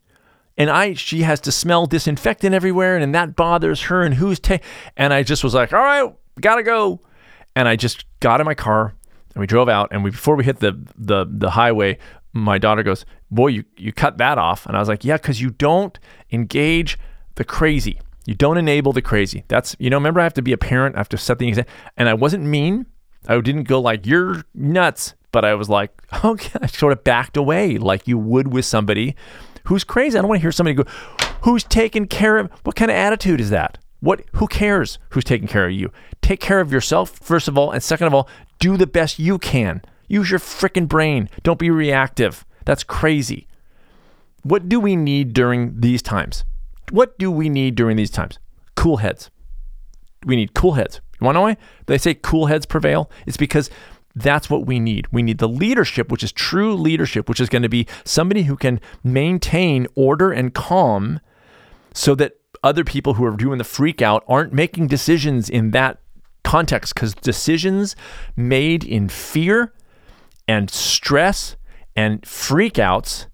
And 0.57 0.71
I 0.71 0.95
she 0.95 1.23
has 1.23 1.41
to 1.41 1.53
smell 1.53 1.87
disinfectant 1.87 2.55
everywhere, 2.55 2.97
and 2.97 3.15
that 3.15 3.37
bothers 3.37 3.83
her. 3.83 4.03
And 4.03 4.15
who's 4.15 4.39
ta- 4.39 4.59
and 4.97 5.13
I 5.13 5.23
just 5.23 5.45
was 5.45 5.55
like, 5.55 5.73
all 5.73 5.81
right, 5.81 6.15
gotta 6.41 6.63
go. 6.63 7.01
And 7.57 7.69
I 7.69 7.77
just 7.77 8.05
got 8.21 8.41
in 8.41 8.47
my 8.47 8.55
car 8.55 8.95
and 9.35 9.41
we 9.41 9.47
drove 9.47 9.69
out. 9.69 9.89
And 9.91 10.05
we 10.05 10.11
before 10.11 10.37
we 10.37 10.45
hit 10.45 10.61
the 10.61 10.79
the 10.97 11.27
the 11.29 11.51
highway, 11.51 11.99
my 12.33 12.59
daughter 12.59 12.83
goes, 12.83 13.05
"Boy, 13.31 13.49
you 13.49 13.65
you 13.77 13.93
cut 13.93 14.19
that 14.19 14.39
off." 14.39 14.67
And 14.67 14.77
I 14.77 14.81
was 14.81 14.89
like, 14.89 15.05
"Yeah, 15.05 15.17
because 15.17 15.41
you 15.41 15.51
don't 15.51 15.99
engage 16.33 16.99
the 17.35 17.45
crazy. 17.45 18.01
You 18.27 18.35
don't 18.35 18.57
enable 18.57 18.93
the 18.93 19.03
crazy. 19.03 19.45
That's 19.49 19.77
you 19.79 19.91
know. 19.91 19.97
Remember, 19.97 20.21
I 20.21 20.25
have 20.25 20.35
to 20.35 20.43
be 20.43 20.53
a 20.53 20.59
parent. 20.59 20.97
I 20.97 20.99
have 20.99 21.09
to 21.11 21.19
set 21.19 21.39
the 21.39 21.49
example. 21.49 21.73
And 21.97 22.09
I 22.09 22.15
wasn't 22.15 22.45
mean. 22.45 22.87
I 23.27 23.41
didn't 23.41 23.65
go 23.65 23.81
like 23.81 24.05
you're 24.05 24.45
nuts, 24.55 25.15
but 25.33 25.47
I 25.47 25.55
was 25.55 25.71
like, 25.71 25.91
okay, 26.25 26.59
I 26.61 26.67
sort 26.67 26.93
of 26.93 27.05
backed 27.05 27.37
away 27.37 27.79
like 27.79 28.07
you 28.07 28.19
would 28.19 28.53
with 28.53 28.67
somebody 28.67 29.17
who's 29.65 29.85
crazy. 29.85 30.17
I 30.17 30.23
don't 30.23 30.29
want 30.29 30.39
to 30.39 30.43
hear 30.43 30.53
somebody 30.53 30.75
go, 30.75 30.85
who's 31.43 31.65
taking 31.65 32.07
care 32.07 32.39
of, 32.39 32.51
what 32.63 32.77
kind 32.77 32.91
of 32.91 32.97
attitude 32.97 33.41
is 33.41 33.51
that? 33.51 33.79
What, 34.01 34.23
who 34.35 34.47
cares 34.47 34.99
who's 35.11 35.25
taking 35.25 35.49
care 35.49 35.67
of 35.67 35.73
you? 35.73 35.91
Take 36.21 36.41
care 36.41 36.61
of 36.61 36.73
yourself, 36.73 37.11
first 37.11 37.49
of 37.49 37.57
all. 37.57 37.71
And 37.71 37.83
second 37.83 38.07
of 38.07 38.15
all, 38.15 38.29
do 38.59 38.77
the 38.77 38.87
best 38.87 39.19
you 39.19 39.39
can. 39.39 39.83
Use 40.09 40.31
your 40.31 40.41
freaking 40.41 40.87
brain. 40.89 41.31
Don't 41.43 41.59
be 41.59 41.71
reactive. 41.71 42.45
That's 42.67 42.85
crazy. 42.85 43.47
What 44.43 44.69
do 44.69 44.79
we 44.79 44.95
need 44.95 45.33
during 45.33 45.81
these 45.81 46.03
times? 46.03 46.45
What 46.91 47.19
do 47.19 47.31
we 47.31 47.49
need 47.49 47.75
during 47.75 47.97
these 47.97 48.11
times? 48.11 48.39
Cool 48.77 48.99
heads. 48.99 49.31
We 50.27 50.37
need 50.37 50.53
cool 50.53 50.73
heads. 50.73 51.01
You 51.21 51.25
want 51.25 51.37
to 51.37 51.39
know 51.39 51.43
why? 51.43 51.57
They 51.87 51.97
say 51.97 52.15
cool 52.15 52.47
heads 52.47 52.67
prevail. 52.67 53.11
It's 53.27 53.39
because 53.39 53.71
that's 54.15 54.49
what 54.49 54.67
we 54.67 54.79
need. 54.79 55.07
We 55.11 55.23
need 55.23 55.39
the 55.39 55.49
leadership, 55.49 56.11
which 56.11 56.23
is 56.23 56.33
true 56.33 56.75
leadership, 56.75 57.29
which 57.29 57.41
is 57.41 57.49
going 57.49 57.63
to 57.63 57.69
be 57.69 57.87
somebody 58.05 58.45
who 58.45 58.57
can 58.57 58.81
maintain 59.03 59.87
order 59.95 60.31
and 60.31 60.55
calm 60.55 61.21
so 61.93 62.15
that 62.17 62.39
other 62.63 62.85
people 62.85 63.15
who 63.15 63.25
are 63.25 63.37
doing 63.37 63.59
the 63.59 63.65
freak 63.65 64.01
out 64.01 64.25
aren't 64.29 64.53
making 64.53 64.87
decisions 64.87 65.49
in 65.51 65.73
that 65.73 65.99
context 66.45 66.95
because 66.95 67.15
decisions 67.15 67.97
made 68.37 68.85
in 68.85 69.09
fear 69.09 69.73
and 70.47 70.71
stress 70.71 71.57
and 71.97 72.23
freakouts 72.23 73.27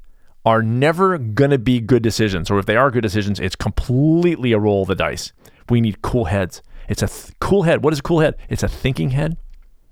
are 0.45 0.63
never 0.63 1.19
going 1.19 1.51
to 1.51 1.59
be 1.59 1.81
good 1.81 2.03
decisions. 2.03 2.51
Or 2.51 2.59
if 2.59 2.67
they 2.67 2.77
are 2.77 2.91
good 2.91 3.03
decisions, 3.03 3.39
it's 3.39 3.57
completely 3.57 4.53
a 4.53 4.59
roll 4.59 4.83
of 4.83 4.89
the 4.89 4.95
dice. 4.95 5.33
We 5.69 5.81
need 5.81 6.03
cool 6.03 6.27
heads. 6.27 6.63
It's 6.89 7.03
a 7.03 7.07
th- 7.07 7.35
cool 7.41 7.63
head. 7.63 7.85
What 7.85 7.93
is 7.93 7.99
a 7.99 8.03
cool 8.03 8.21
head? 8.21 8.37
It's 8.49 8.63
a 8.63 8.69
thinking 8.69 9.11
head. 9.11 9.37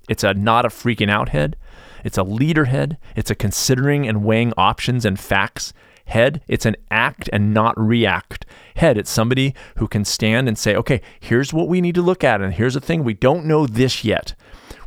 It's 0.09 0.25
a 0.25 0.35
not 0.35 0.65
a 0.65 0.69
freaking 0.69 1.11
out 1.11 1.31
head. 1.31 1.57
It's 2.05 2.19
a 2.19 2.23
leader 2.23 2.67
head. 2.67 2.99
It's 3.17 3.31
a 3.31 3.35
considering 3.35 4.09
and 4.09 4.25
weighing 4.25 4.53
options 4.57 5.05
and 5.05 5.19
facts 5.19 5.73
head. 6.07 6.43
It's 6.49 6.67
an 6.67 6.77
act 6.91 7.29
and 7.33 7.53
not 7.53 7.79
react 7.79 8.47
head. 8.77 8.97
It's 8.97 9.11
somebody 9.11 9.55
who 9.77 9.87
can 9.87 10.05
stand 10.05 10.49
and 10.49 10.59
say, 10.59 10.75
okay, 10.75 11.01
here's 11.21 11.53
what 11.53 11.69
we 11.69 11.81
need 11.81 11.95
to 11.97 12.03
look 12.03 12.25
at. 12.25 12.41
And 12.41 12.55
here's 12.55 12.75
the 12.75 12.81
thing 12.81 13.05
we 13.05 13.15
don't 13.15 13.45
know 13.45 13.67
this 13.67 14.05
yet. 14.05 14.35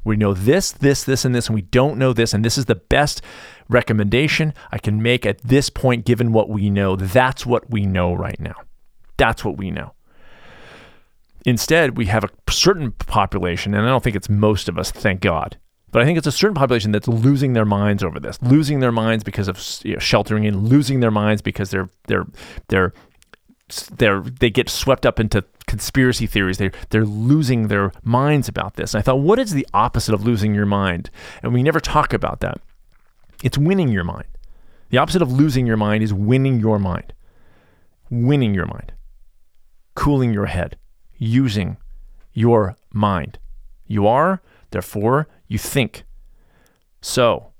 We 0.04 0.18
know 0.18 0.34
this, 0.34 0.72
this, 0.72 1.04
this, 1.04 1.26
and 1.26 1.36
this, 1.36 1.48
and 1.48 1.56
we 1.56 1.62
don't 1.62 1.98
know 1.98 2.12
this. 2.12 2.34
And 2.34 2.44
this 2.44 2.58
is 2.58 2.66
the 2.66 2.76
best 2.76 3.22
recommendation 3.70 4.54
I 4.72 4.80
can 4.80 5.02
make 5.02 5.26
at 5.26 5.38
this 5.40 5.70
point, 5.70 6.06
given 6.06 6.32
what 6.32 6.50
we 6.50 6.70
know. 6.72 6.96
That's 6.96 7.46
what 7.46 7.70
we 7.70 7.86
know 7.86 8.14
right 8.14 8.40
now. 8.40 8.56
That's 9.18 9.46
what 9.46 9.58
we 9.58 9.70
know. 9.70 9.94
Instead, 11.46 11.98
we 11.98 12.06
have 12.06 12.24
a 12.24 12.30
certain 12.52 12.92
population, 12.92 13.74
and 13.74 13.86
I 13.86 13.90
don't 13.90 14.04
think 14.04 14.16
it's 14.16 14.30
most 14.30 14.70
of 14.70 14.78
us, 14.78 14.92
thank 14.92 15.22
God, 15.22 15.58
but 15.92 16.02
I 16.02 16.06
think 16.06 16.18
it's 16.18 16.28
a 16.28 16.32
certain 16.32 16.56
population 16.56 16.92
that's 16.92 17.08
losing 17.08 17.54
their 17.54 17.66
minds 17.66 18.04
over 18.04 18.20
this, 18.20 18.42
losing 18.42 18.80
their 18.80 18.92
minds 18.92 19.24
because 19.24 19.48
of 19.48 19.60
you 19.84 19.94
know, 19.94 20.00
sheltering 20.00 20.46
in, 20.46 20.66
losing 20.66 21.00
their 21.00 21.12
minds 21.12 21.42
because 21.42 21.72
they're 21.72 21.90
they're 22.08 22.26
they're 22.70 22.94
they're 23.98 24.22
they 24.22 24.50
get 24.50 24.70
swept 24.70 25.06
up 25.06 25.20
into 25.20 25.44
conspiracy 25.68 26.28
theories. 26.28 26.60
They 26.60 26.72
they're 26.92 27.06
losing 27.06 27.68
their 27.68 27.92
minds 28.04 28.48
about 28.48 28.76
this. 28.76 28.94
And 28.94 29.00
I 29.00 29.02
thought, 29.02 29.20
what 29.20 29.40
is 29.40 29.52
the 29.52 29.68
opposite 29.74 30.14
of 30.14 30.24
losing 30.24 30.56
your 30.56 30.66
mind? 30.66 31.10
And 31.44 31.54
we 31.54 31.64
never 31.64 31.80
talk 31.80 32.14
about 32.14 32.40
that. 32.40 32.62
It's 33.44 33.58
winning 33.58 33.90
your 33.90 34.04
mind. 34.04 34.28
The 34.92 34.98
opposite 34.98 35.22
of 35.22 35.32
losing 35.32 35.66
your 35.66 35.78
mind 35.78 36.04
is 36.04 36.14
winning 36.14 36.60
your 36.60 36.80
mind. 36.80 37.14
Winning 38.10 38.54
your 38.54 38.66
mind. 38.66 38.94
Cooling 39.96 40.34
your 40.34 40.46
head 40.46 40.78
using 41.22 41.78
your 42.34 42.76
mind. 42.92 43.38
You 43.86 44.08
are 44.08 44.42
Therefore, 44.72 45.28
you 45.48 45.58
think. 45.58 46.04
So, 47.02 47.52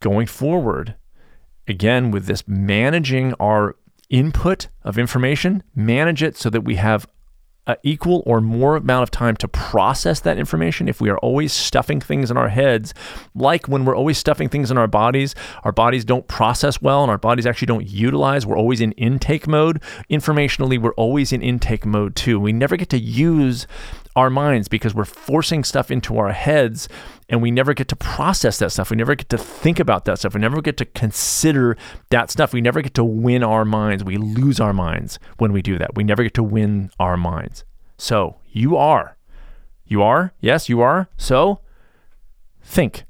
going 0.00 0.26
forward, 0.26 0.94
again, 1.66 2.10
with 2.10 2.26
this 2.26 2.46
managing 2.46 3.34
our 3.34 3.76
input 4.10 4.68
of 4.84 4.98
information, 4.98 5.62
manage 5.74 6.22
it 6.22 6.36
so 6.36 6.50
that 6.50 6.62
we 6.62 6.76
have 6.76 7.06
equal 7.82 8.22
or 8.26 8.40
more 8.40 8.76
amount 8.76 9.02
of 9.02 9.10
time 9.10 9.36
to 9.36 9.48
process 9.48 10.20
that 10.20 10.38
information. 10.38 10.88
If 10.88 11.00
we 11.00 11.10
are 11.10 11.18
always 11.18 11.52
stuffing 11.52 12.00
things 12.00 12.30
in 12.30 12.36
our 12.36 12.48
heads, 12.48 12.94
like 13.34 13.68
when 13.68 13.84
we're 13.84 13.96
always 13.96 14.18
stuffing 14.18 14.48
things 14.48 14.70
in 14.70 14.78
our 14.78 14.86
bodies, 14.86 15.34
our 15.64 15.72
bodies 15.72 16.04
don't 16.04 16.26
process 16.28 16.80
well 16.80 17.02
and 17.02 17.10
our 17.10 17.18
bodies 17.18 17.46
actually 17.46 17.66
don't 17.66 17.88
utilize. 17.88 18.46
We're 18.46 18.58
always 18.58 18.80
in 18.80 18.92
intake 18.92 19.46
mode. 19.46 19.82
Informationally, 20.10 20.80
we're 20.80 20.94
always 20.94 21.32
in 21.32 21.42
intake 21.42 21.84
mode 21.84 22.16
too. 22.16 22.40
We 22.40 22.52
never 22.52 22.76
get 22.76 22.88
to 22.90 22.98
use 22.98 23.66
our 24.18 24.30
minds 24.30 24.66
because 24.68 24.94
we're 24.94 25.04
forcing 25.04 25.62
stuff 25.62 25.90
into 25.90 26.18
our 26.18 26.32
heads 26.32 26.88
and 27.28 27.40
we 27.40 27.50
never 27.50 27.72
get 27.72 27.86
to 27.88 27.96
process 27.96 28.58
that 28.58 28.72
stuff. 28.72 28.90
We 28.90 28.96
never 28.96 29.14
get 29.14 29.28
to 29.28 29.38
think 29.38 29.78
about 29.78 30.04
that 30.06 30.18
stuff. 30.18 30.34
We 30.34 30.40
never 30.40 30.60
get 30.60 30.76
to 30.78 30.84
consider 30.84 31.76
that 32.10 32.30
stuff. 32.30 32.52
We 32.52 32.60
never 32.60 32.82
get 32.82 32.94
to 32.94 33.04
win 33.04 33.44
our 33.44 33.64
minds. 33.64 34.02
We 34.02 34.16
lose 34.16 34.58
our 34.60 34.72
minds 34.72 35.18
when 35.36 35.52
we 35.52 35.62
do 35.62 35.78
that. 35.78 35.94
We 35.94 36.02
never 36.04 36.24
get 36.24 36.34
to 36.34 36.42
win 36.42 36.90
our 36.98 37.16
minds. 37.16 37.64
So 37.96 38.36
you 38.50 38.76
are. 38.76 39.16
You 39.86 40.02
are? 40.02 40.32
Yes, 40.40 40.68
you 40.68 40.80
are. 40.80 41.08
So 41.16 41.60
think. 42.60 43.04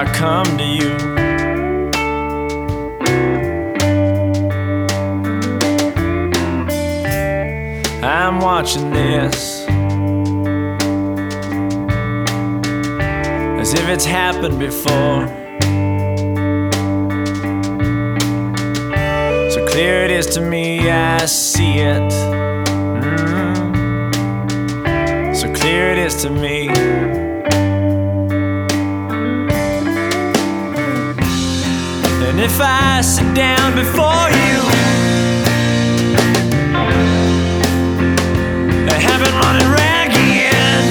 I 0.00 0.04
come 0.14 0.46
to 0.56 0.64
you. 0.64 0.96
I'm 8.02 8.40
watching 8.40 8.88
this. 8.92 9.66
as 13.60 13.74
if 13.74 13.86
it's 13.90 14.06
happened 14.06 14.58
before. 14.58 15.26
So 19.50 19.66
clear 19.66 20.04
it 20.06 20.10
is 20.10 20.28
to 20.28 20.40
me, 20.40 20.88
I 20.88 21.26
see 21.26 21.80
it. 21.80 22.10
Mm. 23.04 23.76
So 25.36 25.52
clear 25.52 25.90
it 25.90 25.98
is 25.98 26.22
to 26.22 26.30
me. 26.30 26.70
If 32.42 32.58
I 32.58 33.02
sit 33.02 33.34
down 33.34 33.74
before 33.74 34.30
you, 34.40 34.60
I 38.88 38.98
haven't 38.98 39.34
running 39.42 39.68
ragged. 39.68 40.84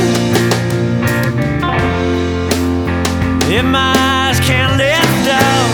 If 3.52 3.66
my 3.66 3.94
eyes 3.98 4.40
can't 4.42 4.78
lift 4.78 5.28
up 5.34 5.70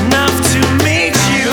enough 0.00 0.36
to 0.52 0.60
meet 0.82 1.14
you, 1.30 1.50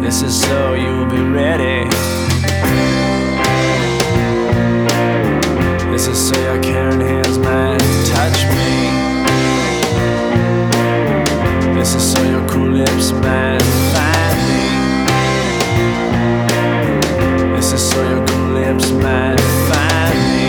this 0.00 0.22
is 0.22 0.40
so 0.40 0.74
you'll 0.74 1.10
be 1.10 1.20
ready. 1.20 2.25
This 6.06 6.20
is 6.20 6.28
so 6.28 6.38
your 6.40 6.62
caring 6.62 7.00
hands 7.00 7.36
might 7.36 7.80
touch 8.06 8.46
me. 8.54 8.92
This 11.74 11.94
is 11.96 12.12
so 12.12 12.22
your 12.22 12.46
cool 12.48 12.70
lips 12.70 13.10
might 13.10 13.60
find 13.90 14.38
me. 14.46 14.68
This 17.56 17.72
is 17.72 17.82
so 17.90 18.08
your 18.08 18.24
cool 18.24 18.50
lips 18.50 18.90
might 18.92 19.40
find 19.66 20.18
me. 20.30 20.48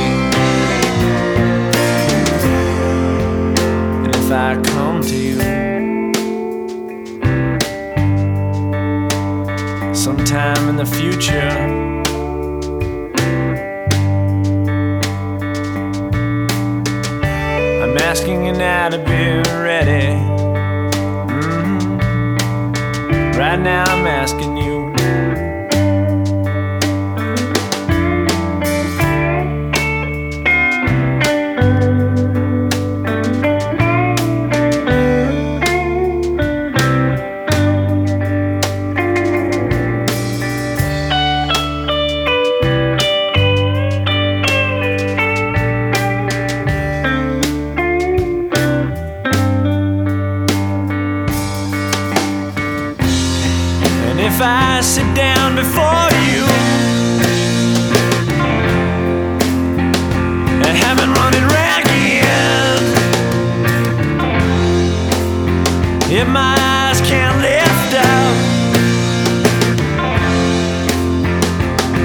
And 4.06 4.16
if 4.16 4.32
I 4.32 4.62
come 4.62 5.02
to 5.02 5.16
you 5.18 5.40
sometime 9.96 10.70
in 10.70 10.76
the 10.76 10.86
future. 10.86 11.77
Now 18.58 18.90
to 18.90 18.98
be 18.98 19.42
ready. 19.54 20.18
Mhm. 21.30 22.00
Right 23.38 23.60
now, 23.60 23.84
I'm 23.84 24.08
asking 24.08 24.47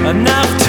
enough 0.05 0.62